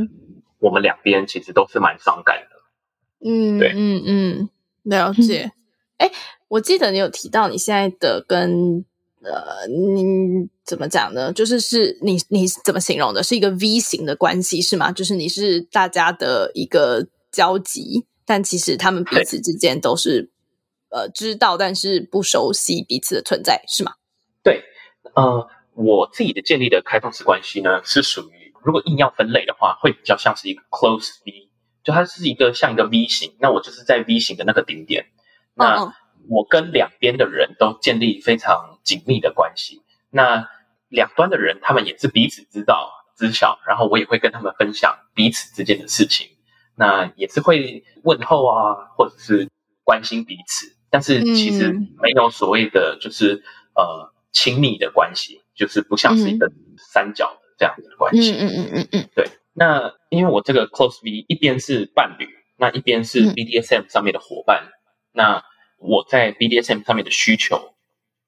[0.58, 3.28] 我们两边其实都是蛮伤感的。
[3.28, 4.50] 嗯，对，嗯嗯，
[4.82, 5.52] 了解。
[5.98, 6.10] 哎，
[6.48, 8.84] 我记得你有提到你现在的跟。
[9.20, 11.32] 呃，你怎么讲呢？
[11.32, 13.20] 就是是你你怎么形容的？
[13.20, 14.92] 是一个 V 型的关系是吗？
[14.92, 20.30] 就是你是大家的一个交集，但其实他们彼此之间都是
[20.90, 23.94] 呃知道，但是不熟悉彼此的存在，是吗？
[24.44, 24.62] 对，
[25.16, 31.48] 呃，我自己的建立的开放式关系呢，是属于如果硬要分类的话，会比较像是一个 close V，
[31.84, 35.06] 就它是一个像一个 V 型，那我就是在 V 型的那个顶点，
[35.54, 35.94] 那
[36.28, 40.48] 我跟两边的人都建立非常紧密的关系，那
[40.88, 46.26] 两端的人他们也是彼此知道知晓，然后我也会跟他们分享彼此之间的事情，
[46.74, 49.48] 那也是会问候啊，或者是
[49.84, 53.34] 关心彼此，但是其实没有所谓的就是、
[53.74, 54.12] 嗯、呃。
[54.32, 56.50] 亲密的关系，就是不像是一个
[56.92, 58.32] 三角的这样子的关系。
[58.32, 59.28] 嗯嗯嗯嗯对。
[59.52, 64.64] 那因为我这个 close V 一边是伴侣，那一边是 BDSM 上面的伙伴。
[64.64, 64.72] 嗯、
[65.12, 65.44] 那
[65.78, 67.74] 我在 BDSM 上面的需求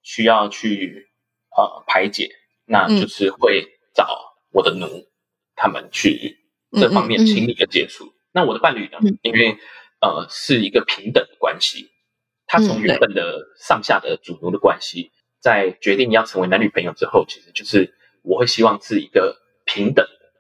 [0.02, 1.08] 需要去
[1.56, 2.30] 呃排解，
[2.64, 5.06] 那就是会找我的奴
[5.54, 6.38] 他们去
[6.72, 8.06] 这方面亲密的接触。
[8.06, 8.98] 嗯嗯嗯那我的伴侣呢？
[9.02, 9.56] 嗯、因为
[10.00, 11.90] 呃是一个平等的关系，
[12.46, 15.12] 他从原本的上下的主奴的关系。
[15.40, 20.32] 在决定要成为男女朋友之后，其实就是我会希望是一个平等的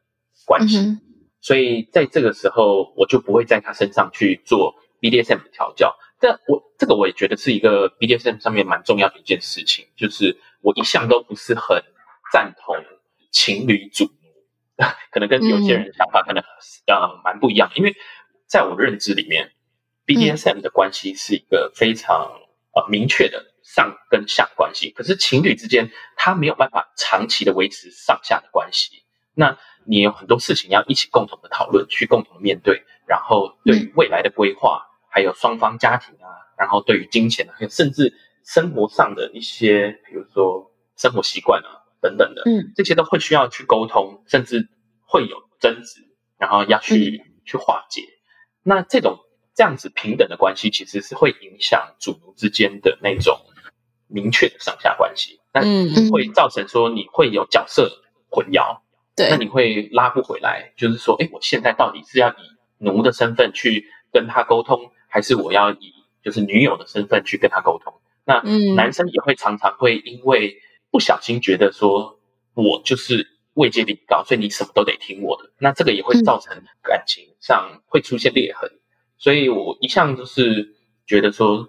[0.46, 1.00] 关系，嗯、
[1.40, 5.96] 所以在这个时候，我就不会在他身上去做 BDSM 的调教。
[6.22, 11.82] 但我这个我也觉得是一个 BDSM 上面蛮重要的一件事情，就是我一向都不是很
[12.30, 12.76] 赞同
[13.30, 16.44] 情侣主奴， 可能跟有些人的想法可能
[16.86, 17.72] 呃蛮不一样。
[17.74, 17.96] 因为
[18.46, 19.52] 在我认知里面
[20.04, 22.32] ，BDSM 的关系是一个非常
[22.74, 23.46] 呃明确的。
[23.74, 29.04] 上跟下关系，可是情侣之间他没有办法长期的维持上下的关系。
[29.34, 29.56] 那
[29.86, 36.26] 你有很多事情要一起共同的讨论，去共同的面对，然后对于未来的规划，还有双方家庭啊，
[36.58, 38.12] 然后对于金钱啊，还有甚至
[38.44, 44.68] 生活上的一些，比如说生活习惯啊等等的，嗯，这些都会需要去沟通，甚至
[45.06, 46.00] 会有争执，
[46.38, 48.02] 然后要去去化解。
[48.64, 49.20] 那这种
[49.54, 53.40] 这样子平等的关系，其实是会影响主奴之间的那种。
[54.12, 55.62] 明确的上下关系，那
[56.10, 58.80] 会造成说你会有角色混淆，
[59.14, 60.72] 对，那你会拉不回来。
[60.76, 62.34] 就是说，哎，我现在到底是要以
[62.78, 65.94] 奴的身份去跟他沟通，还是我要以
[66.24, 67.94] 就是女友的身份去跟他沟通？
[68.24, 68.42] 那
[68.74, 70.56] 男生也会常常会因为
[70.90, 72.18] 不小心觉得说，
[72.54, 75.50] 我就是位阶比你高，所以你什么都得听我的。
[75.58, 78.70] 那这个也会造成感情上会出现裂痕。
[79.18, 80.74] 所以我一向就是
[81.06, 81.68] 觉得说。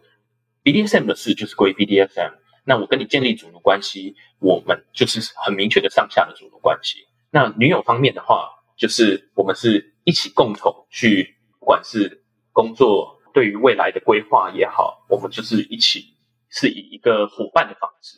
[0.64, 2.34] BDSM 的事就是归 BDSM，
[2.66, 7.08] 那我跟你建立主奴关系，我们就是很明确的上下的主奴关系。
[7.32, 16.16] 那女友方面的话，就是我们是一起共同去，不管是工作，对于未来的规划也好，我们就是一起
[16.50, 18.18] 是以一个伙伴的方式。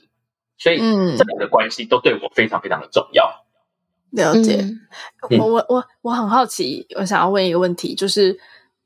[0.57, 3.45] 所以，嗯，这两个关系都对我非常非常的重要。
[4.11, 4.57] 了解。
[4.61, 8.37] 嗯、我我我我很好奇，我想要问一个问题，就是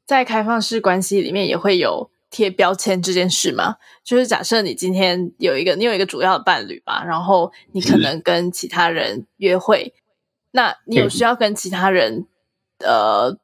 [0.06, 2.12] 在开放式关系里面也会有。
[2.38, 3.78] 贴标签这件事吗？
[4.04, 9.96] 就是假设你今天有一个，你有一个主要的伴侣吧，然后你可能跟其他人约会，
[10.52, 12.28] 那你有需要跟其他人
[12.86, 13.36] 呃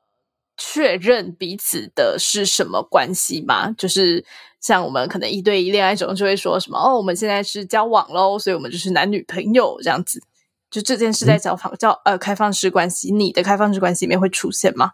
[0.55, 3.71] 确认彼此的是什么关系吗？
[3.71, 4.23] 就是
[4.59, 10.21] 像我们可能一对一恋爱中就会说什么哦，我们现在是交往喽，所以我们就是男女朋友这样子。
[10.69, 14.91] 就这件事在交访交呃开放式关系，你的开放式关系里面会出现吗？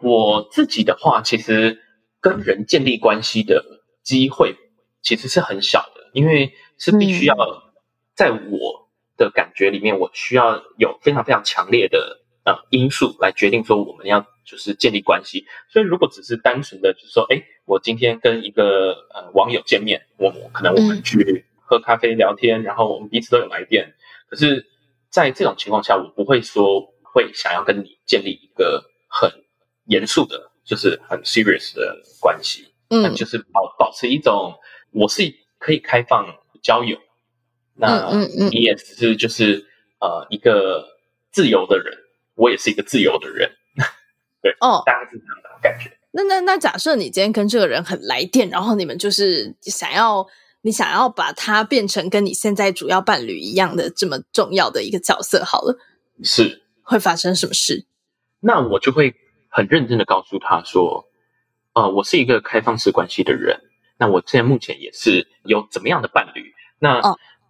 [0.00, 1.84] 我自己的话，其实。
[2.20, 3.64] 跟人建立关系的
[4.02, 4.56] 机会
[5.02, 7.36] 其实是很小的，因为是必须要
[8.14, 15.46] 在我的感觉里面，我需要有非常非常强烈的呃因素来决定说我们要就是建立关系。
[15.70, 23.94] 所以如果只是单纯的就是说，哎，我今天跟一个呃网友见面，我可能我们去喝咖啡聊天，然后我们彼此都有来电，
[24.28, 24.66] 可是，
[25.10, 29.30] 在这种情况下，我不会说会想要跟你建立一个很
[29.84, 30.47] 严肃的。
[30.68, 34.54] 就是很 serious 的关系，嗯，就是保保持一种
[34.92, 35.22] 我是
[35.58, 36.26] 可以开放
[36.62, 36.98] 交友，
[37.74, 38.12] 那
[38.50, 39.64] 你也只是就是
[39.98, 40.86] 呃一个
[41.32, 41.96] 自由的人，
[42.34, 43.50] 我也是一个自由的人，
[44.42, 45.90] 对，哦，大概是这样的感觉。
[46.10, 50.26] 那那那假设你今天跟这个人很来电，然后你们就是想要
[50.60, 55.78] 你想要把他变成跟你现在主要伴侣一样的这么重要的一个角色，好了，
[56.22, 57.86] 是会发生什么事？
[58.40, 59.14] 那我就会。
[59.48, 61.08] 很认真的告诉他说
[61.74, 63.60] ：“呃，我是一个开放式关系的人。
[63.98, 66.54] 那我现在目前也是有怎么样的伴侣？
[66.78, 67.00] 那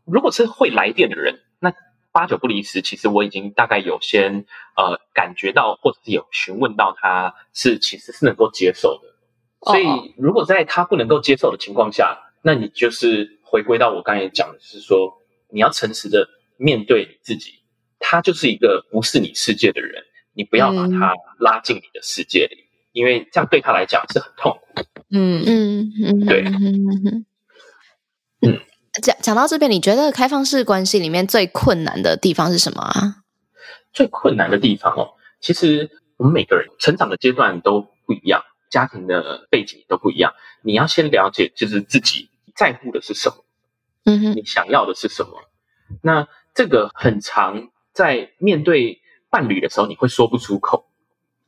[0.06, 1.74] 如果是会来电的人，那
[2.12, 2.80] 八九不离十。
[2.80, 9.14] 其实我已经大概有先呃感觉到，或者是有询问到他是其实是能够接受的。
[9.70, 15.18] 所以如果在他不能够接受的情况下，那你就是回归到我刚才讲的是说，
[15.50, 17.61] 你要诚实的面对你自己，
[17.98, 20.04] 他就是一个不是你世界的人。”
[20.38, 24.85] 你不要把他拉进你的世界里，嗯、因为这样对他来讲是很痛苦。
[25.11, 27.27] 嗯嗯嗯，对，嗯
[28.42, 28.61] 嗯。
[29.03, 33.24] 讲讲到这边，你觉得开放式关系里面最困难的地方是什么啊？
[33.92, 40.35] 最困难的地方哦，其实我们每个人成长的阶段都不一样，家庭的背景都不一样。
[40.62, 43.44] 你要先了解，就是自己在乎的是什么，
[44.05, 45.33] 嗯哼，你想要的是什么。
[46.01, 50.86] 那这个很长在面对伴侣的时候，你会说不出口，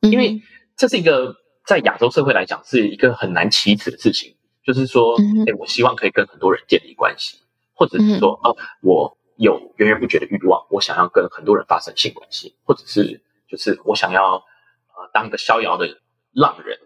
[0.00, 0.42] 因为
[0.76, 4.36] 这是一个在亚洲社会来讲是一个很难启齿的事情。
[4.62, 5.16] 就是说，
[5.46, 7.38] 哎，我希望可以跟很多人建立关系，
[7.72, 15.98] 或者是说，哦，我有源源不绝的欲望，我想要跟很多人发生性关系，或者是就是我想要呃当个逍遥的
[16.32, 16.78] 浪人，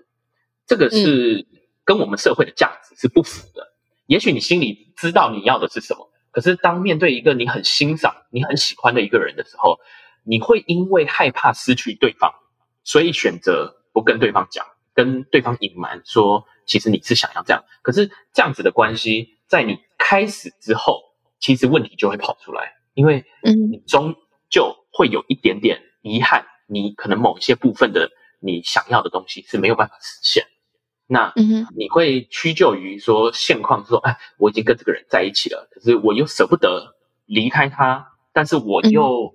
[0.66, 1.44] 这个是
[1.84, 3.72] 跟我们社会的价值是不符的。
[4.06, 9.80] 也许你心里知道你要的是什么，可是当面对一个你很欣赏、你很喜欢的一个人的时候，
[10.24, 12.32] 你会因为害怕失去对方，
[12.82, 16.46] 所以选择不跟对方讲，跟对方隐瞒说。
[16.66, 21.02] 其实你是想要这样，可是这样子的关系，在你开始之后，
[21.38, 24.14] 其实问题就会跑出来，因为你终
[24.48, 28.10] 究会有一点点遗憾，你可能某一些部分的
[28.40, 30.46] 你想要的东西是没有办法实现。
[31.06, 31.34] 那
[31.76, 39.34] 你会屈就于说现况，说哎，我已经跟这个人在一起了，可是我又舍不得离开他，但是我又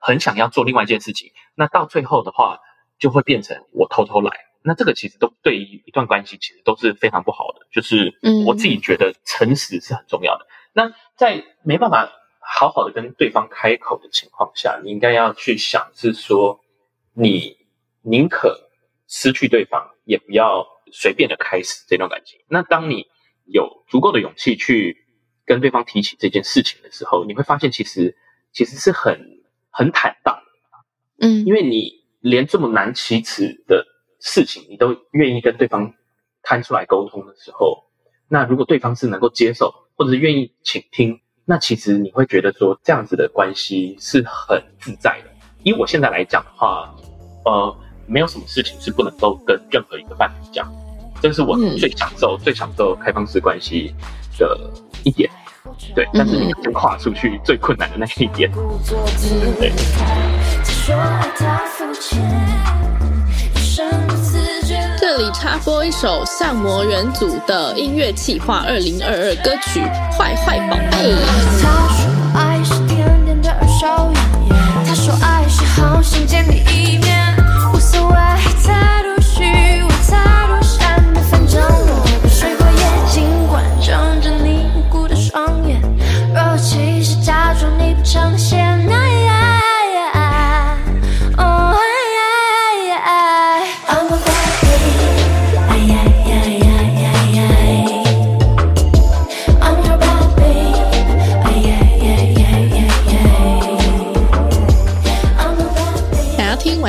[0.00, 1.30] 很想要做另外一件事情。
[1.54, 2.58] 那到最后的话，
[2.98, 4.32] 就会变成我偷偷来。
[4.62, 8.12] 那这个其实都对于一段关系其实都是非常不好的，就是
[8.44, 10.44] 我自己觉得诚实是很重要的。
[10.44, 16.60] 嗯、那在没办法好好的跟对方开口的情况下，你应该要去想是说，
[17.14, 17.56] 你
[18.02, 18.68] 宁可
[19.08, 22.38] 失去对方，也不要随便的开始这段感情。
[22.46, 23.06] 那当你
[23.46, 25.06] 有足够的勇气去
[25.46, 28.14] 跟对方提起这件事情的时候，你会发现其实
[28.52, 29.39] 其实是很
[29.70, 33.86] 很坦荡的，嗯，因为你连这么难启齿的。
[34.22, 35.94] 事情你都愿意跟对方
[36.42, 37.84] 摊出来沟通的时候，
[38.28, 45.30] 那如果对方是能够接受或者是愿意倾听，那其实你会觉得说这样子的关系是很自在的。
[45.62, 46.94] 以我现在来讲的话，
[47.46, 47.74] 呃，
[48.06, 50.70] 没有什么事情是不能够跟任何一个伴侣讲，
[51.22, 53.94] 这是我最享受、嗯、最享受开放式关系
[54.38, 54.70] 的
[55.02, 55.30] 一点。
[55.94, 58.50] 对，但是你要跨出去最困难的那一点，
[59.58, 59.72] 对。
[64.98, 69.80] 这里插播一首相魔人组的音乐企划二零二二歌曲
[70.16, 71.14] 《坏坏宝贝》。
[71.60, 74.12] 他说爱是甜甜的二手
[74.48, 77.34] 烟，他说爱是好想见你一面，
[77.72, 78.14] 无所谓
[78.64, 79.09] 太多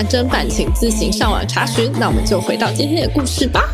[0.01, 1.91] 完整版请自行上网查询。
[1.99, 3.71] 那我们就回到今天的故事吧。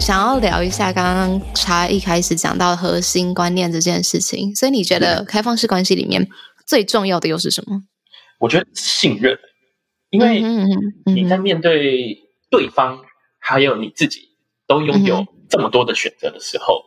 [0.00, 6.28] 想要聊一下刚刚茶一开始讲到核心观念这件事情，所以你觉得开放式关系里面
[6.66, 7.84] 最重要的又是什么？
[8.40, 9.38] 我觉得信任，
[10.10, 10.42] 因为
[11.04, 12.18] 你在面对
[12.50, 12.98] 对方
[13.38, 14.30] 还有你自己
[14.66, 16.82] 都拥有这么多的选择的时候，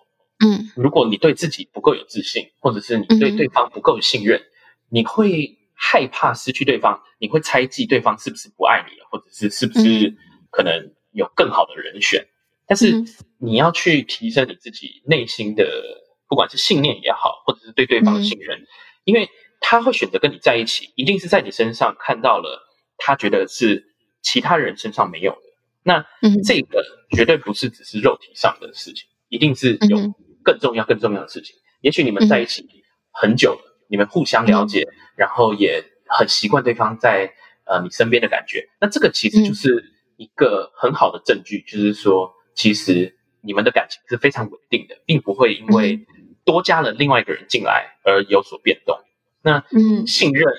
[0.45, 4.41] 嗯，如果你对自己不够有自信，或者是你对对方不够信任，
[4.89, 5.59] 你会。
[5.86, 10.15] 害怕失去对方，你会猜忌对方是不是不爱你了，或者是是不是
[10.50, 12.26] 可能有更好的人选。
[12.65, 13.04] 但是
[13.38, 15.65] 你要去提升你自己内心的，
[16.30, 18.65] 不管是信念也好，或者是对对方的信任，
[19.04, 22.65] 因为他会选择跟你在一起，一定是在你身上看到了
[22.98, 25.41] 他觉得是其他人身上没有的。
[25.84, 26.06] 那
[26.46, 29.98] 这个绝对不是只是肉体上的事情，一定是有
[30.41, 31.58] 更重要、更重要的事情。
[31.82, 32.65] 也许你们在一起
[33.12, 33.62] 很久了。
[33.93, 37.32] 你们互相了解，然后也很习惯对方在
[37.63, 38.67] 呃你身边的感觉。
[38.82, 46.07] 那这个其实就是一个很好的证据，就是说，其实你们的感情是非常稳定的，并不会因为
[46.43, 48.97] 多加了另外一个人进来而有所变动。
[49.43, 50.51] 那嗯，信任、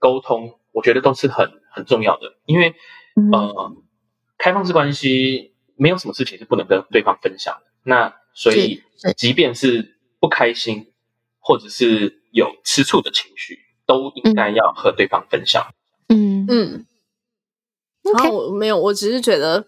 [0.00, 2.74] 沟通，我觉得都是很很重要的，因为
[3.32, 3.76] 呃，
[4.36, 7.70] 开放式关系没有什么事情是不能跟对方分享的。
[7.84, 8.82] 那所以，
[9.16, 10.92] 即便是不开心，
[11.38, 15.74] 或者是有吃醋的情绪，都应该要和对方分享。
[16.08, 16.86] 嗯嗯。
[18.02, 19.66] 然后我没有，我只是觉得，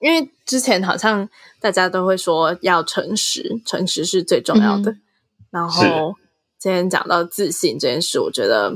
[0.00, 1.28] 因为之前好像
[1.60, 4.90] 大家都会说要诚实，诚实是最重要的。
[4.90, 5.02] 嗯、
[5.50, 6.14] 然后
[6.58, 8.74] 今天讲到自信这件事，我觉得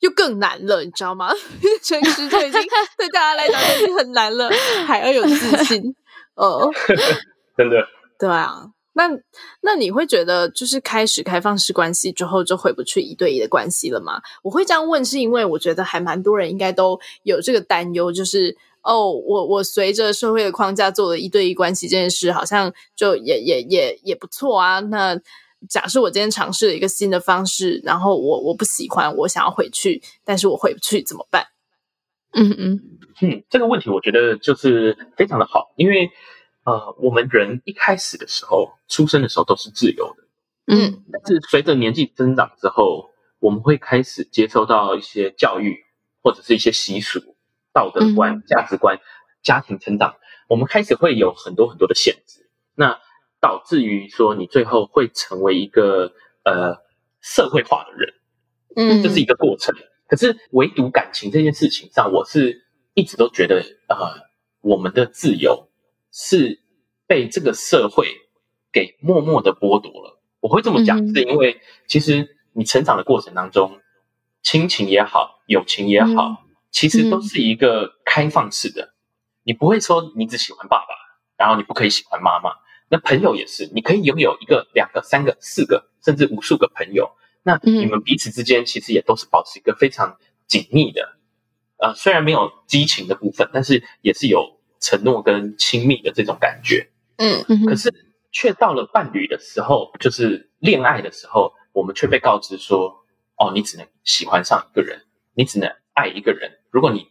[0.00, 1.32] 又更难了，你知道吗？
[1.82, 2.60] 诚实就已经
[2.98, 4.50] 对大家来讲就已经很难了，
[4.86, 5.82] 还要有自信。
[6.34, 6.70] 哦，
[7.56, 7.76] 真的。
[8.18, 8.66] 对啊，
[8.98, 9.08] 那
[9.60, 14.20] 那你会觉得，就是开始开放式关系之后，就回不去一对一的关系了吗？
[14.42, 24.80] 我会这样问，是因为我觉得还蛮多人应该都有这个担忧，就是哦，我我随着社会的框架做了一对一关系这件事，好像就也也也也不错啊。
[24.80, 25.16] 那
[25.68, 31.46] 假设我今天尝试了一个新的方式，然后我我不喜欢，我想要回去，但是我回不去怎么办？
[32.32, 32.80] 嗯嗯
[33.22, 36.10] 嗯，这个问题我觉得就是非常的好，因为。
[36.68, 40.24] 呃，我们人一开始的时候，出生的时候都是自由的，
[40.66, 43.08] 嗯，但是随着年纪增长之后，
[43.38, 45.86] 我们会开始接受到一些教育，
[46.22, 47.20] 或者是一些习俗、
[47.72, 48.98] 道德观、嗯、价值观、
[49.42, 50.16] 家庭成长，
[50.46, 53.00] 我们开始会有很多很多的限制，那
[53.40, 56.12] 导致于说你最后会成为一个
[56.44, 56.82] 呃
[57.22, 58.12] 社会化的人，
[58.76, 59.74] 嗯，这是一个过程。
[60.06, 64.28] 可是唯独感情这件事情上，我是一直都觉得呃，
[64.60, 65.67] 我们的自由。
[66.20, 66.60] 是
[67.06, 68.08] 被这个社会
[68.72, 70.20] 给默默的剥夺了。
[70.40, 73.78] 我会这么讲，是因为其实你成长的过程当中，
[74.42, 76.42] 亲情也好，友情也好，
[76.72, 78.94] 其实都是一个开放式的。
[79.44, 80.86] 你不会说你只喜欢爸爸，
[81.36, 82.50] 然后你不可以喜欢妈妈。
[82.88, 87.12] 那朋友也是，你可以拥有一个、两个、三个、四个，甚至无数个朋友。
[87.44, 91.16] 那你们彼此之间其实也都是保持一个非常紧密的，
[91.76, 94.57] 呃，虽然没有激情的部分，但是也是有。
[94.80, 97.92] 承诺跟亲密的这种感觉，嗯，可是
[98.30, 103.04] 却到了伴侣的时候，就是恋爱的时候，我们却被告知说，
[103.36, 105.02] 哦，你只能喜欢上一个人，
[105.34, 106.58] 你只能爱一个人。
[106.70, 107.06] 如果你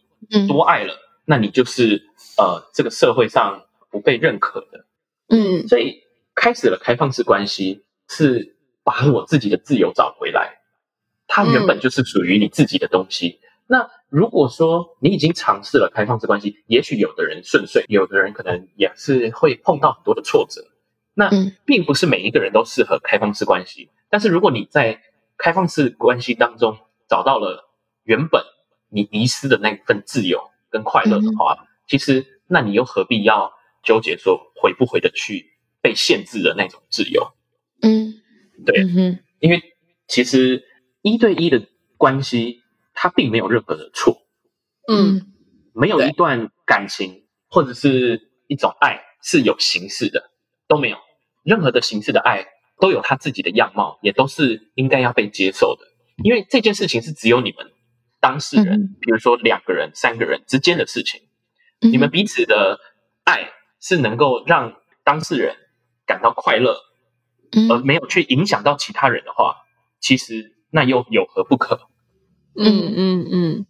[0.46, 4.86] 多爱了，嗯、那你就是呃，这个社会上不被认可的。
[5.28, 6.02] 嗯，所以
[6.34, 10.58] 开始了开放式关系，是把我自己的自由找回来。
[11.26, 13.40] 它原本就是属于你自己的东西。
[13.42, 13.88] 嗯、那。
[14.10, 20.62] 如果说你已经尝试了开放式关系，也许有的人顺遂，有的人可能也是会碰到很多的挫折。
[21.12, 21.28] 那
[21.66, 23.90] 并不是每一个人都适合开放式关系。
[24.08, 25.02] 但是如果你在
[25.36, 27.68] 开放式关系当中找到了
[28.04, 28.42] 原本
[28.88, 30.40] 你迷失的那份自由
[30.70, 33.52] 跟快乐的话，其实那你又何必要
[33.84, 35.52] 纠结说回不回得去
[35.82, 37.30] 被限制的那种自由？
[37.82, 38.14] 嗯，
[38.64, 39.62] 对，嗯因为
[40.06, 40.64] 其实
[41.02, 41.62] 一对一的
[41.98, 42.62] 关系。
[43.00, 44.22] 他并没有任何的错，
[44.88, 45.32] 嗯，
[45.72, 50.32] 没有一段感情或者是一种爱是有形式的，
[50.66, 50.96] 都没有
[51.44, 52.44] 任何的形式的爱
[52.80, 55.86] 都有他自己的样貌，也都是应该要被接受的。
[56.24, 57.70] 因为这件事情是只有你们
[58.20, 61.20] 当事人，嗯、比如说两个人、三个人之间的事情，
[61.80, 62.80] 嗯、你们彼此的
[63.22, 64.74] 爱是能够让
[65.04, 65.54] 当事人
[66.04, 66.80] 感到快乐，
[67.52, 69.54] 嗯、而没有去影响到其他人的话，
[70.00, 71.88] 其实那又有何不可？
[72.58, 73.66] 嗯嗯嗯，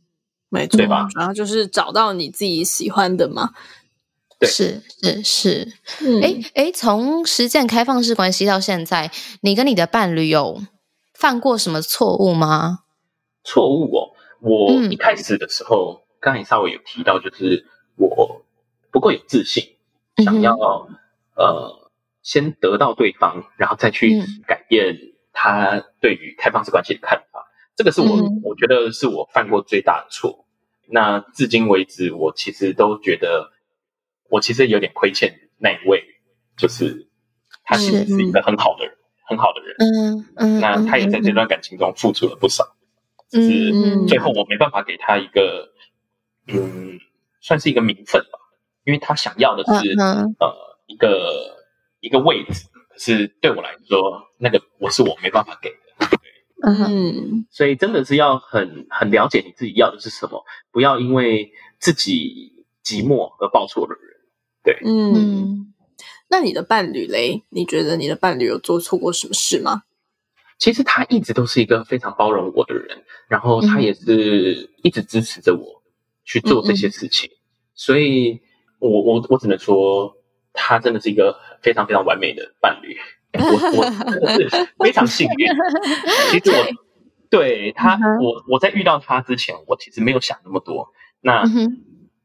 [0.49, 1.07] 没错，对吧？
[1.11, 3.51] 主要就是找到你自己喜欢的嘛。
[4.39, 5.72] 对，是是是。
[6.22, 9.11] 哎哎、嗯，从实践开放式关系到现在，
[9.43, 10.62] 你跟你的伴侣有
[11.12, 12.80] 犯过什么错误吗？
[13.43, 14.11] 错误哦，
[14.41, 17.66] 我一开始的时候，刚才稍微有提到，就是
[17.97, 18.43] 我
[18.91, 19.76] 不够有自信，
[20.24, 21.91] 想要、嗯、呃
[22.22, 24.97] 先得到对方，然后再去改变
[25.32, 27.24] 他对于开放式关系的看法。
[27.78, 30.46] 这个是我，嗯、我觉得是我犯过最大的错。
[30.88, 33.52] 那至今为止，我其实都觉得，
[34.28, 36.02] 我其实有点亏欠那一位，
[36.56, 37.06] 就是
[37.62, 38.98] 他其实是一个很好的人，嗯、
[39.28, 39.76] 很好的人。
[39.78, 40.60] 嗯嗯。
[40.60, 42.64] 那他也在这段感情中付出了不少，
[43.32, 45.68] 嗯、只是最后我没办法给他一个，
[46.48, 46.98] 嗯，
[47.40, 48.40] 算是一个名分吧，
[48.82, 50.52] 因为他想要的是、嗯、呃
[50.86, 51.56] 一个
[52.00, 55.76] 一个位置，可是对我来说，那个我是我没办法给的。
[56.61, 64.00] 嗯，所以真的是要很很了解你自己要的是什么，不要因为自己寂寞而抱错了人。
[64.64, 65.72] 对，嗯，
[66.28, 67.44] 那你的伴侣嘞？
[67.50, 69.84] 你觉得你的伴侣有做错过什么事吗？
[70.59, 75.84] 其实他一直都是一个非常包容我的人，然后他也是一直支持着我
[76.24, 77.38] 去做这些事情，嗯、
[77.74, 78.40] 所以
[78.80, 80.16] 我我我只能说，
[80.52, 82.96] 他真的是一个非常非常完美的伴侣。
[83.34, 83.40] 我
[83.76, 85.48] 我真的是 非常幸运。
[86.30, 86.66] 其实我
[87.30, 90.88] 对他，我我在遇到他之前，我其实没有想那么多。
[91.20, 91.44] 那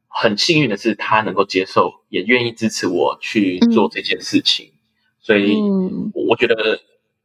[0.08, 4.72] 很幸运的是，他能够接受，也愿意支持我去做这件事情。
[5.20, 5.56] 所以
[6.28, 6.80] 我觉得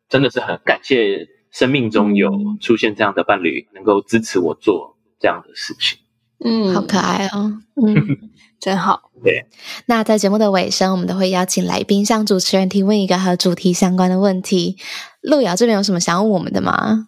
[0.09, 5.98] 真的是很感谢生命中有出现这样的伴侣，能够支持我做这样的事情。
[6.43, 7.61] 嗯，好可爱哦。
[7.75, 8.29] 嗯。
[8.59, 9.45] 真好，对。
[9.85, 14.75] 那在节目的尾声，我们都会邀请来宾向主持人提问一个和主题相关的问题。
[15.21, 17.07] 路遥这边有什么想要问我们的吗？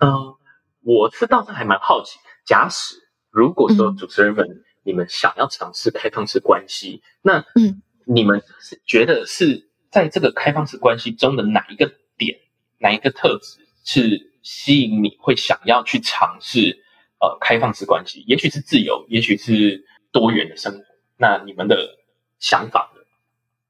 [0.00, 0.38] 嗯、呃，
[0.82, 2.94] 我是倒是还蛮好奇，假使
[3.32, 12.38] 如果说主持人们、嗯、你们想要尝试开放式关系，那嗯，你们是觉得是在这个开放式关系中的哪一个点，
[12.78, 16.78] 哪一个特质是吸引你会想要去尝试
[17.20, 18.24] 呃开放式关系？
[18.26, 20.84] 也许是自由，也许是多元的生活。
[21.16, 21.98] 那你们的
[22.38, 23.02] 想法呢？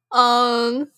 [0.08, 0.90] 嗯，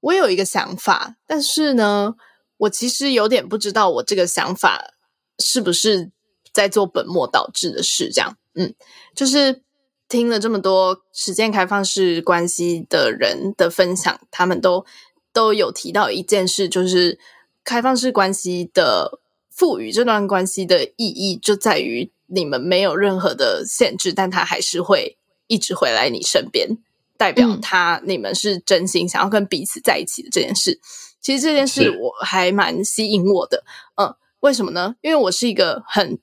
[0.00, 2.16] 我有一个想法，但是呢，
[2.56, 4.94] 我其实有点不知道我这个想法
[5.38, 6.10] 是不是
[6.52, 8.10] 在做本末倒置的事。
[8.12, 8.74] 这样，嗯，
[9.14, 9.62] 就是。
[10.08, 14.84] 听了这么多实践开放式关系的人的分享，他们都
[15.32, 17.18] 都有提到一件事，就是
[17.64, 19.21] 开放式关系的
[19.54, 26.78] 赋予这段关系的意义，就在于你们没有任何的限制，但他还是会一直回来你身边，
[27.18, 30.80] 代表他你们是真心想要跟彼此在一起的这件事。
[31.20, 33.62] 其实这件事我还蛮吸引我的，
[33.96, 34.96] 嗯，为什么呢？
[35.02, 36.18] 因为我是一个很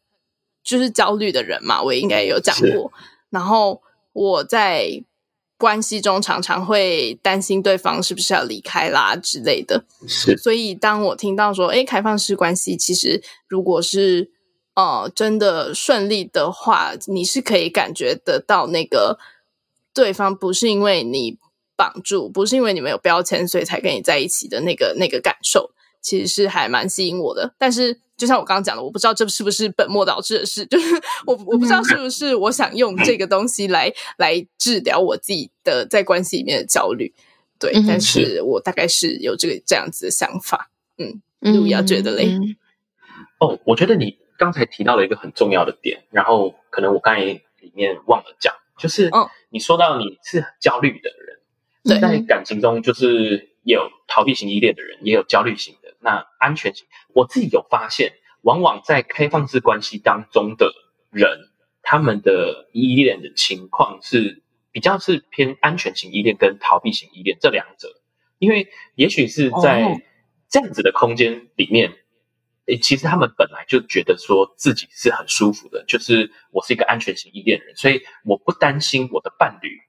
[0.64, 2.92] 就是焦虑的人嘛，我也应该有讲过。
[3.30, 5.04] 然后我在
[5.60, 10.36] 关系中常常会担心对方是不是要离开啦之类的，是。
[10.38, 14.32] 所以当我听到说，哎，开放式关系其实如果是
[14.76, 19.20] 呃真的顺利的话，你是可以感觉得到那个
[19.94, 21.38] 对方不是因为你
[21.76, 27.54] 绑住，不是因为你没有标签，所以才跟你在一起的那个那个感受，其实是还蛮吸引我的。
[27.60, 28.00] 但是。
[28.20, 30.94] 就像我刚刚讲的，我不知道这是不是本末倒置的事，就是
[31.26, 37.14] 我我不知道是不是我想用这个东西来来治疗我自己的在关系里面的焦虑，
[37.58, 41.22] 对，嗯、但是我大概是有这个这样子的想法，嗯，
[41.54, 42.38] 路遥觉得嘞？
[43.40, 49.10] 哦，我觉得你刚才提到了一个很重要的点，然后可能我刚才里面忘了讲，就是
[49.50, 51.40] 你说到你是很焦虑的人，
[51.86, 55.90] 嗯、在感情中就是也有逃避型依恋的人，也有焦虑型的。
[56.02, 60.72] 那安全型，我自己有发现，往往在开放式关系当中的
[61.12, 61.50] 人，
[61.82, 67.90] 他们的依恋的情况是比较是偏安全型依恋跟逃避型依恋这两者，
[68.38, 70.02] 因为也许是在
[70.50, 71.94] 这样子的空间里面，
[72.66, 79.80] 诶，其实他们本来就觉得说自己是很舒服的，就是我是一个安全型依恋人，所以我不担心我的伴侣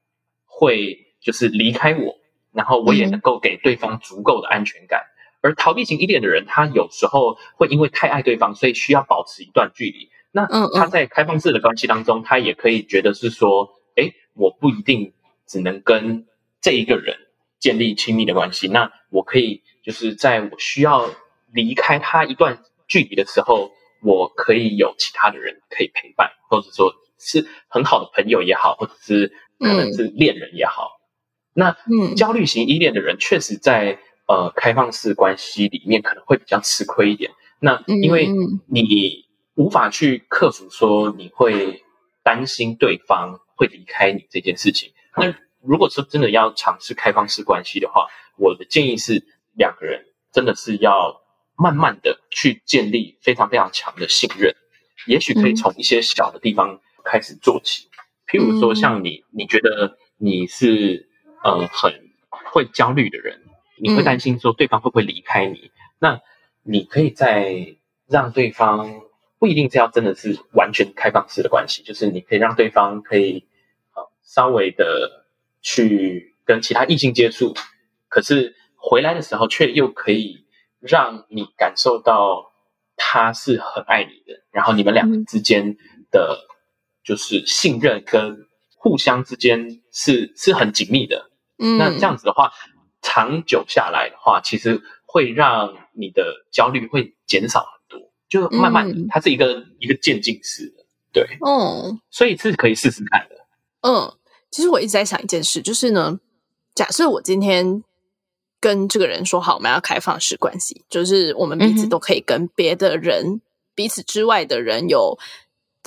[0.47, 2.17] 会就是离开我，
[2.53, 5.05] 然后我也能够给对方足够的安全感。
[5.43, 10.11] 而逃避型依恋的人，他有时候会因为太爱对方，所以需要保持一段距离。
[10.33, 15.15] 那他在开放式的关系当中，他也可以觉得是说，哎，我不一定
[15.47, 16.27] 只能跟
[16.61, 17.17] 这一个人
[17.59, 18.69] 建立亲密的关系。
[18.69, 21.09] 那我可以就是在我需要
[21.53, 23.71] 离开他一段距离的时候，
[24.03, 31.01] 我可以有其他的人可以陪伴，或者说是很好的朋友也好，或者是可能是恋人也好。
[31.55, 31.77] 那
[32.15, 33.99] 焦虑型依恋的人确实在。
[34.31, 37.33] 呃，开放式关系里面可能会比较吃亏一点。
[37.59, 38.29] 那因为
[38.69, 39.25] 你
[39.57, 41.83] 无法去克服说你会
[42.23, 44.93] 担心对方会离开你这件事情。
[45.17, 48.07] 那如果说真的要尝试开放式关系的话，
[48.37, 49.27] 我的建议是
[49.57, 51.21] 两个人真的是要
[51.57, 54.55] 慢慢的去建立非常非常强的信任。
[55.09, 57.89] 也许可以从一些小的地方开始做起，
[58.29, 61.09] 譬如说像你，你觉得你是
[61.43, 61.93] 呃很
[62.53, 63.43] 会焦虑的人。
[63.83, 65.59] 你会担心说对方会不会离开你？
[65.59, 66.21] 嗯、那
[66.63, 67.77] 你可以在
[68.07, 69.03] 让对方
[69.39, 73.47] 不一定是要真的是完全开放式的关系，就是你可以让对方可以
[73.95, 75.25] 呃稍微的
[75.63, 77.55] 去跟其他异性接触，
[78.09, 80.45] 可是回来的时候却又可以
[80.79, 82.53] 让你感受到
[82.97, 85.77] 他是很爱你的，然后你们两个之间
[86.11, 86.47] 的
[87.03, 91.31] 就是信任跟互相之间是是很紧密的。
[91.59, 92.53] 嗯，那这样子的话。
[93.03, 103.37] 长久下来的话，其实会让你的焦虑会减少很多，就慢慢的，嗯、它是一个一个渐进式的，对，嗯，所以是可以试试看的。
[103.83, 104.15] 嗯，
[104.51, 106.21] 其实我一直在想一件事，就是呢，
[106.75, 107.83] 假设我今天
[108.61, 113.41] 跟这个人说好，我们要开放式关系，就是我们彼此都可以跟别的人、嗯、
[113.75, 115.19] 彼此之外的人有，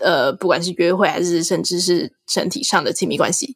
[0.01, 3.55] 呃，不管是约会还是甚至是身体上的亲密关系，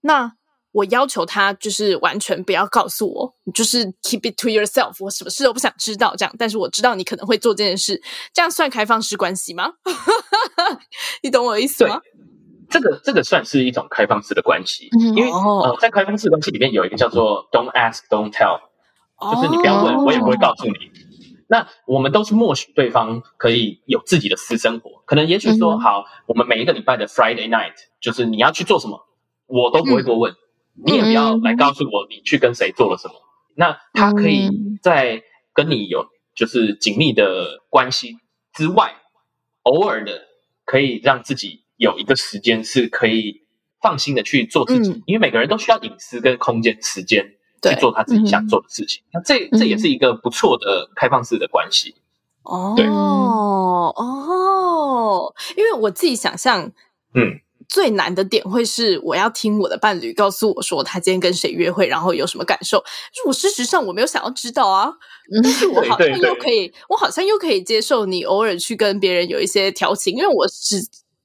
[0.00, 0.36] 那。
[0.74, 6.34] 我要求他就是完全不要告诉我，就是 keep it to yourself，我什么事都不想知道这样。
[6.36, 8.02] 但是我知道你可能会做这件事，
[8.32, 9.74] 这样算开放式关系吗？
[11.22, 12.00] 你懂我的意思吗？
[12.68, 18.58] 这个这个算是一种开放式的关系，嗯、因为、哦、呃，在开放式关系里面有一个叫做 don't ask, don't tell，
[19.32, 20.72] 就是你不要问，哦、我也不会告诉你。
[21.46, 29.06] 那我们都是默许对方可以有自己的私生活，可能也许说、嗯、好，我们每一个礼拜的 Friday night，就是你要去做什么，
[29.46, 30.32] 我都不会多问。
[30.32, 30.36] 嗯
[30.74, 33.14] 你也不要来告诉我你去跟谁做了什么。
[33.14, 34.50] 嗯、那他可以
[34.82, 35.22] 在
[35.52, 38.16] 跟你有就是紧密的关系
[38.52, 38.96] 之外，
[39.62, 40.22] 偶尔的
[40.64, 43.46] 可以让自己有一个时间是可以
[43.80, 47.24] 放心的去做自己，嗯、因为每个人都需要隐私跟空间、时间
[47.62, 49.04] 去做他自己想做的事情。
[49.12, 51.94] 那、嗯、这这也是一个不错的开放式的关系。
[52.42, 53.94] 哦，对哦，
[55.56, 56.72] 因为我自己想象，
[57.14, 57.40] 嗯。
[57.68, 62.82] 最难的点会是我要听我的伴侣告诉我说他今天跟谁约会，然后有什么感受。
[63.26, 64.92] 我事实上我没有想要知道啊，
[65.42, 70.76] 但是我好像又可以，我好像又可以接受你偶尔去跟别人有一些调情，因为我是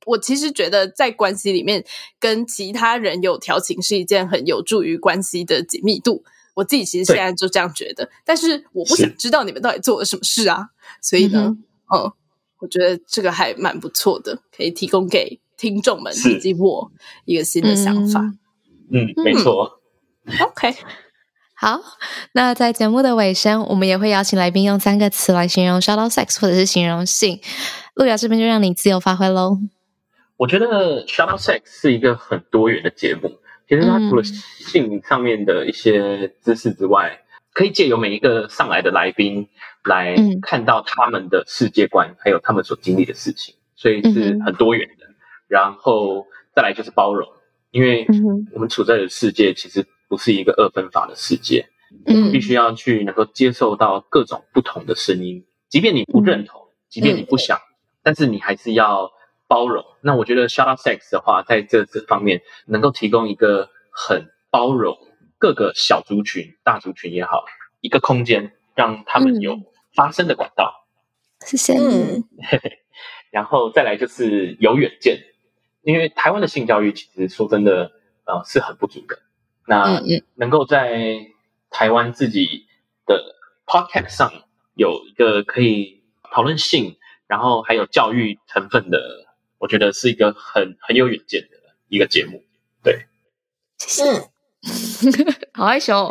[0.06, 1.84] 我其实觉得在关系里面
[2.20, 6.24] 跟其他人有调情是一件很有助于关系的紧密度。
[6.56, 10.70] 我自己其实现在就这样觉得，但是我不想知道你们到底做了什么事啊，
[11.02, 11.64] 所以呢，嗯，
[11.96, 12.12] 嗯，
[12.60, 15.40] 我觉得这个还蛮不错的，可以提供给。
[15.60, 16.90] 听众们以及我
[17.26, 18.22] 一个新的想法，
[18.90, 19.82] 嗯，嗯，没错。
[20.40, 20.74] OK，
[21.54, 21.82] 好，
[22.32, 27.42] 那在节目的尾声，我们也会邀请来宾用三个词来形容 Shout Out Sex 或者是形容性。
[27.96, 29.58] 路遥这边就让你自由发挥喽。
[30.38, 33.30] 我觉得 Shout Out Sex 是一个很多元的节目，
[33.68, 37.20] 其实它除了性上面的一些知识之外，嗯、
[37.52, 39.50] 可以借由每一个上来的来宾
[39.84, 45.09] 来看到他们的世界观，还有他们所经历的事情，所以是很多元的。
[45.50, 47.28] 然后再来就是包容，
[47.72, 48.08] 因为
[48.54, 51.68] 我们处在的世界其实不是一个二分法的世界，
[52.06, 57.60] 嗯，必须要去能够接受到各种不同的声音，即便你不认同，即便你不想，
[58.04, 59.12] 但是你还是要
[59.48, 59.84] 包容。
[60.02, 64.96] 那我觉得 Shout Out Sex 的话，在这这方面能够提供一个很包容
[65.40, 67.44] 各个小族群、大族群也好，
[67.82, 69.58] 一个空间，让他们有
[69.96, 70.86] 发声的管道。
[71.42, 72.24] 谢谢你。
[73.32, 75.20] 然后再来就是有远见。
[75.82, 77.92] 因为台湾的性教育其实说真的，
[78.26, 79.20] 呃，是很不足的。
[79.66, 80.02] 那
[80.36, 81.28] 能够在
[81.70, 82.66] 台湾自己
[83.06, 84.32] 的 podcast 上
[84.74, 86.02] 有一个可以
[86.32, 89.00] 讨论性，然后还有教育成分的，
[89.58, 91.58] 我觉得是一个很很有远见的
[91.88, 92.44] 一个节目。
[92.84, 93.06] 对，
[93.80, 94.04] 是，
[95.54, 96.10] 好害羞。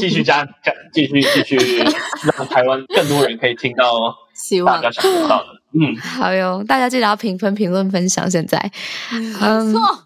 [0.00, 1.56] 继续加加，继续继续，
[2.36, 4.14] 让台湾更多人可以听到哦。
[4.38, 5.46] 希望大家想得到的。
[5.74, 8.30] 嗯，好哟，大家记得要评分、评论、分享。
[8.30, 8.58] 现在，
[9.12, 9.80] 嗯，错。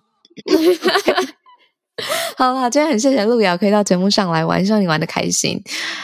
[2.36, 5.62] 好啦，今天很谢谢路遥可以到节目上来玩，希望你玩的开心。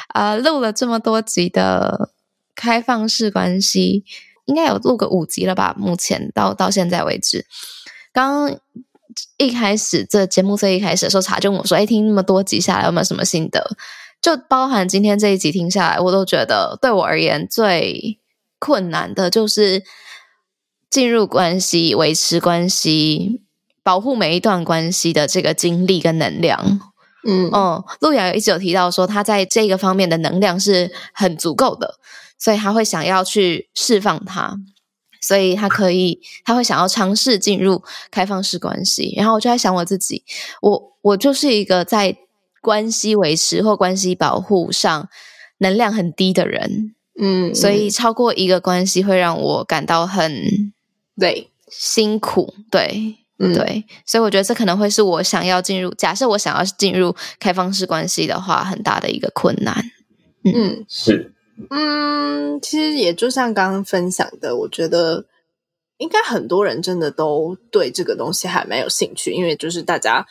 [0.09, 2.11] 啊、呃，录了这么多集的
[2.55, 4.05] 开放式关系，
[4.45, 5.75] 应该有录个五集了吧？
[5.77, 7.47] 目前到到现在为止，
[8.13, 8.57] 刚刚
[9.39, 13.77] 一开始这节目最一开始的时候，查就问我说：“哎，听那么多集下来，有没有什么心得？”
[14.21, 18.19] 就包含今天这一集听下来，我都觉得对我而言最。
[18.61, 19.85] 困难的就是
[20.91, 23.41] 进入关系、维持关系、
[23.85, 26.81] 保护每一段关系的这个精力跟能量。
[27.25, 32.01] 嗯哦，路遥一直有提到说，他在这个方面的能量是很足够的，
[32.37, 34.57] 所以他会想要去释放它，
[35.21, 39.15] 所以他可以，他会想要尝试进入开放式关系。
[39.17, 40.25] 然后我就在想我自己，
[40.63, 42.17] 我我就是一个在
[42.69, 45.09] 关系维持或关系保护上
[45.57, 46.95] 能量很低的人。
[47.19, 50.45] 嗯，所以超过一个关系会让我感到很
[51.15, 59.75] 累、辛苦，对，嗯、对，所以我觉得这可能会是我想要进入，假设我想要进入开放式关系的话，很大的一个困难。
[60.45, 61.33] 嗯，嗯是，
[61.71, 65.25] 嗯，其实也就像刚刚分享的，我觉得
[65.97, 70.27] 应该很多人真的都对这个东西还蛮有兴趣，因为就是大家。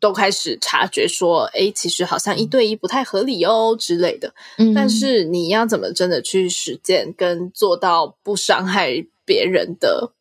[0.00, 4.32] 都开始察觉说，哎，其实好像一对一不太合理哦之类的。
[4.56, 10.12] 嗯，但是你要怎么真的去实践跟做到不伤害别人的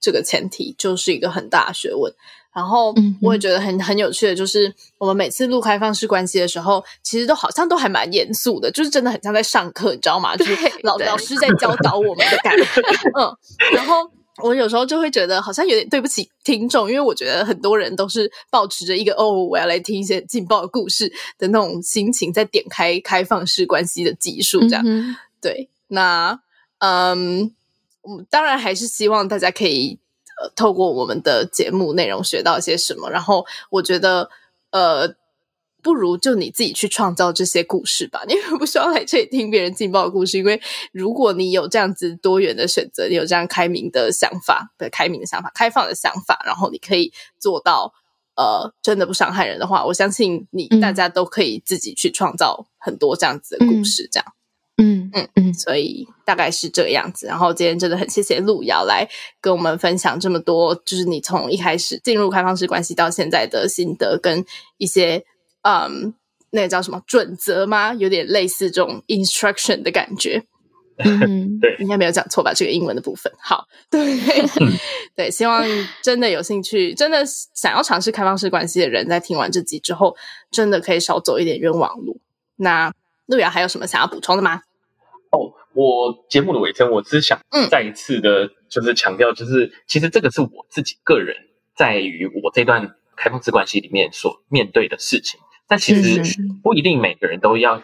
[0.00, 2.12] 这个前提，就是一个很大的学问。
[2.54, 10.34] 然后我也觉得很很有趣的，就是我们每次录开放式关系的时候，其实都好像都还蛮严肃的，就是真的很像在上课，你知道吗？
[10.36, 12.64] 就是老老师在教导我们的感觉。
[13.18, 13.36] 嗯，
[13.74, 14.10] 然后。
[14.42, 25.68] 我有时候就会觉得好像有点对不起听众，因为我觉得很多人都是抱持着一个“哦，我要来听一些劲爆的故事”的那种心情，在点开开放式关系的集数，这样、嗯、对。
[25.88, 26.40] 那
[26.78, 27.54] 嗯，
[28.28, 29.98] 当然还是希望大家可以
[30.40, 33.10] 呃透过我们的节目内容学到一些什么。
[33.10, 34.30] 然后我觉得
[34.70, 35.14] 呃。
[35.86, 40.36] 不如就你自己去创造这些故事吧， 你也不需要来这里听别人劲爆的故事。
[40.36, 40.60] 因为
[40.90, 47.94] 如果你有这样子多元的选择，你有这样开明的想法，对，开明的想法、开放的想法，然后你可以做到
[48.34, 54.26] 呃，真的不伤害人的话，我相信你大家都可以自己去创造很多这样子的故事，这样，
[54.78, 57.28] 嗯嗯嗯，所以大概是这个样子。
[57.28, 59.08] 然后今天真的很谢谢路遥来
[59.40, 64.44] 跟我们分享这么多，就是你从一开始进入开放式关系到现在的心得跟
[64.78, 65.24] 一些。
[65.66, 66.14] 嗯，
[66.50, 67.92] 那个叫什么准则吗？
[67.94, 70.44] 有点类似这种 instruction 的感觉。
[70.98, 72.52] 嗯， 对，应该没有讲错吧？
[72.54, 74.16] 这个英文的部分，好， 对，
[75.16, 75.64] 对，希望
[76.02, 80.16] 真的有兴趣，真的想要尝试开放式关系的人，在听完这集之后，
[80.50, 82.20] 真的可以少走一点冤枉路。
[82.56, 82.92] 那
[83.26, 84.62] 路遥还有什么想要补充的吗？
[85.30, 87.38] 哦，我节目的尾声，我只想
[87.68, 91.36] 再一次的，就是强调，就是、嗯、其实这个是我自己个人
[91.76, 96.22] 在于我这段开放式关系里面所面对的事情，但其实
[96.62, 97.82] 不一定每个人都要，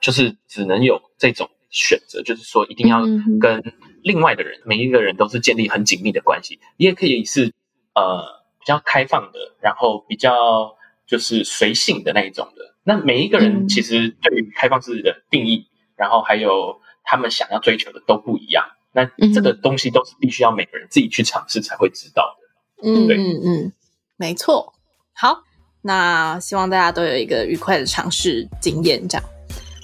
[0.00, 3.02] 就是只能有这种选择，就是说一定要
[3.40, 3.62] 跟
[4.02, 7.52] 另外的人，每一个人都是建立很紧密的关系，你也可以是
[7.94, 10.76] 呃比较开放的，然后比较
[11.06, 12.74] 就是随性的那一种的。
[12.84, 15.66] 那每一个人其实对于开放式的定义，
[15.96, 18.64] 然后还有他们想要追求的都不一样。
[18.92, 19.04] 那
[19.34, 22.88] 这个东西都是必须要每个人自己去尝试才会知道的。
[22.88, 23.72] 嗯嗯嗯，
[24.16, 24.72] 没错。
[25.12, 25.42] 好，
[25.88, 29.26] 那希望大家都有一个愉快的尝试经验，这样。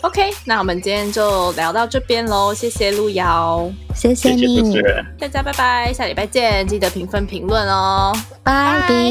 [0.02, 2.52] OK，那我们今天就聊到这边喽。
[2.52, 9.02] 谢谢路遥，谢谢你，谢谢大家拜拜，下礼拜见，记得评分评论哦，拜拜。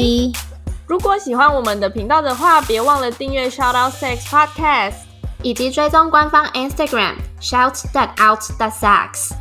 [0.86, 4.94] 如果喜欢我们的频道的话，别忘了订阅 Shout Out Sex Podcast，
[5.42, 9.32] 以及追踪官方 Instagram Shout That Out That Sex。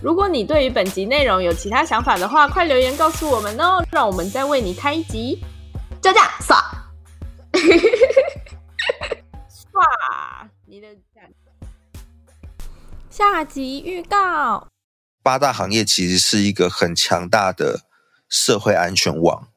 [0.00, 5.42] 如果你对于本集内容有其他想法的话，快留言告诉我们哦，让我们再为你开一集。
[6.00, 6.60] 就这样，爽！
[9.72, 10.88] 哇，你的
[13.10, 14.68] 下集预告：
[15.22, 17.82] 八大行业其实是一个很强大的
[18.28, 19.48] 社会安全网。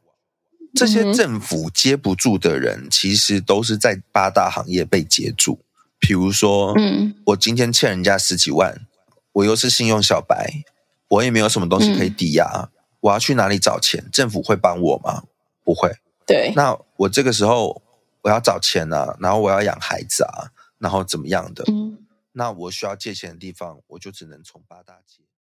[0.74, 5.62] 这些政府接不住的人，其实都是在八大行业被接住。
[5.98, 8.86] 比如说，嗯，我今天欠人家十几万，
[9.32, 10.66] 我又是信用小白，
[11.08, 12.70] 我也没有什么东西可以抵押，
[13.00, 14.04] 我要去哪里找钱？
[14.12, 15.24] 政府会帮我吗？
[15.64, 15.96] 不会。
[16.28, 16.52] 对。
[16.58, 17.82] 那我这个时候
[18.26, 20.50] 我要找钱啊，然后我要养孩子啊，
[20.80, 21.64] 然后怎么样的？
[21.68, 22.08] 嗯。
[22.32, 25.22] 那我需要借钱的地方，我就只能从八大借。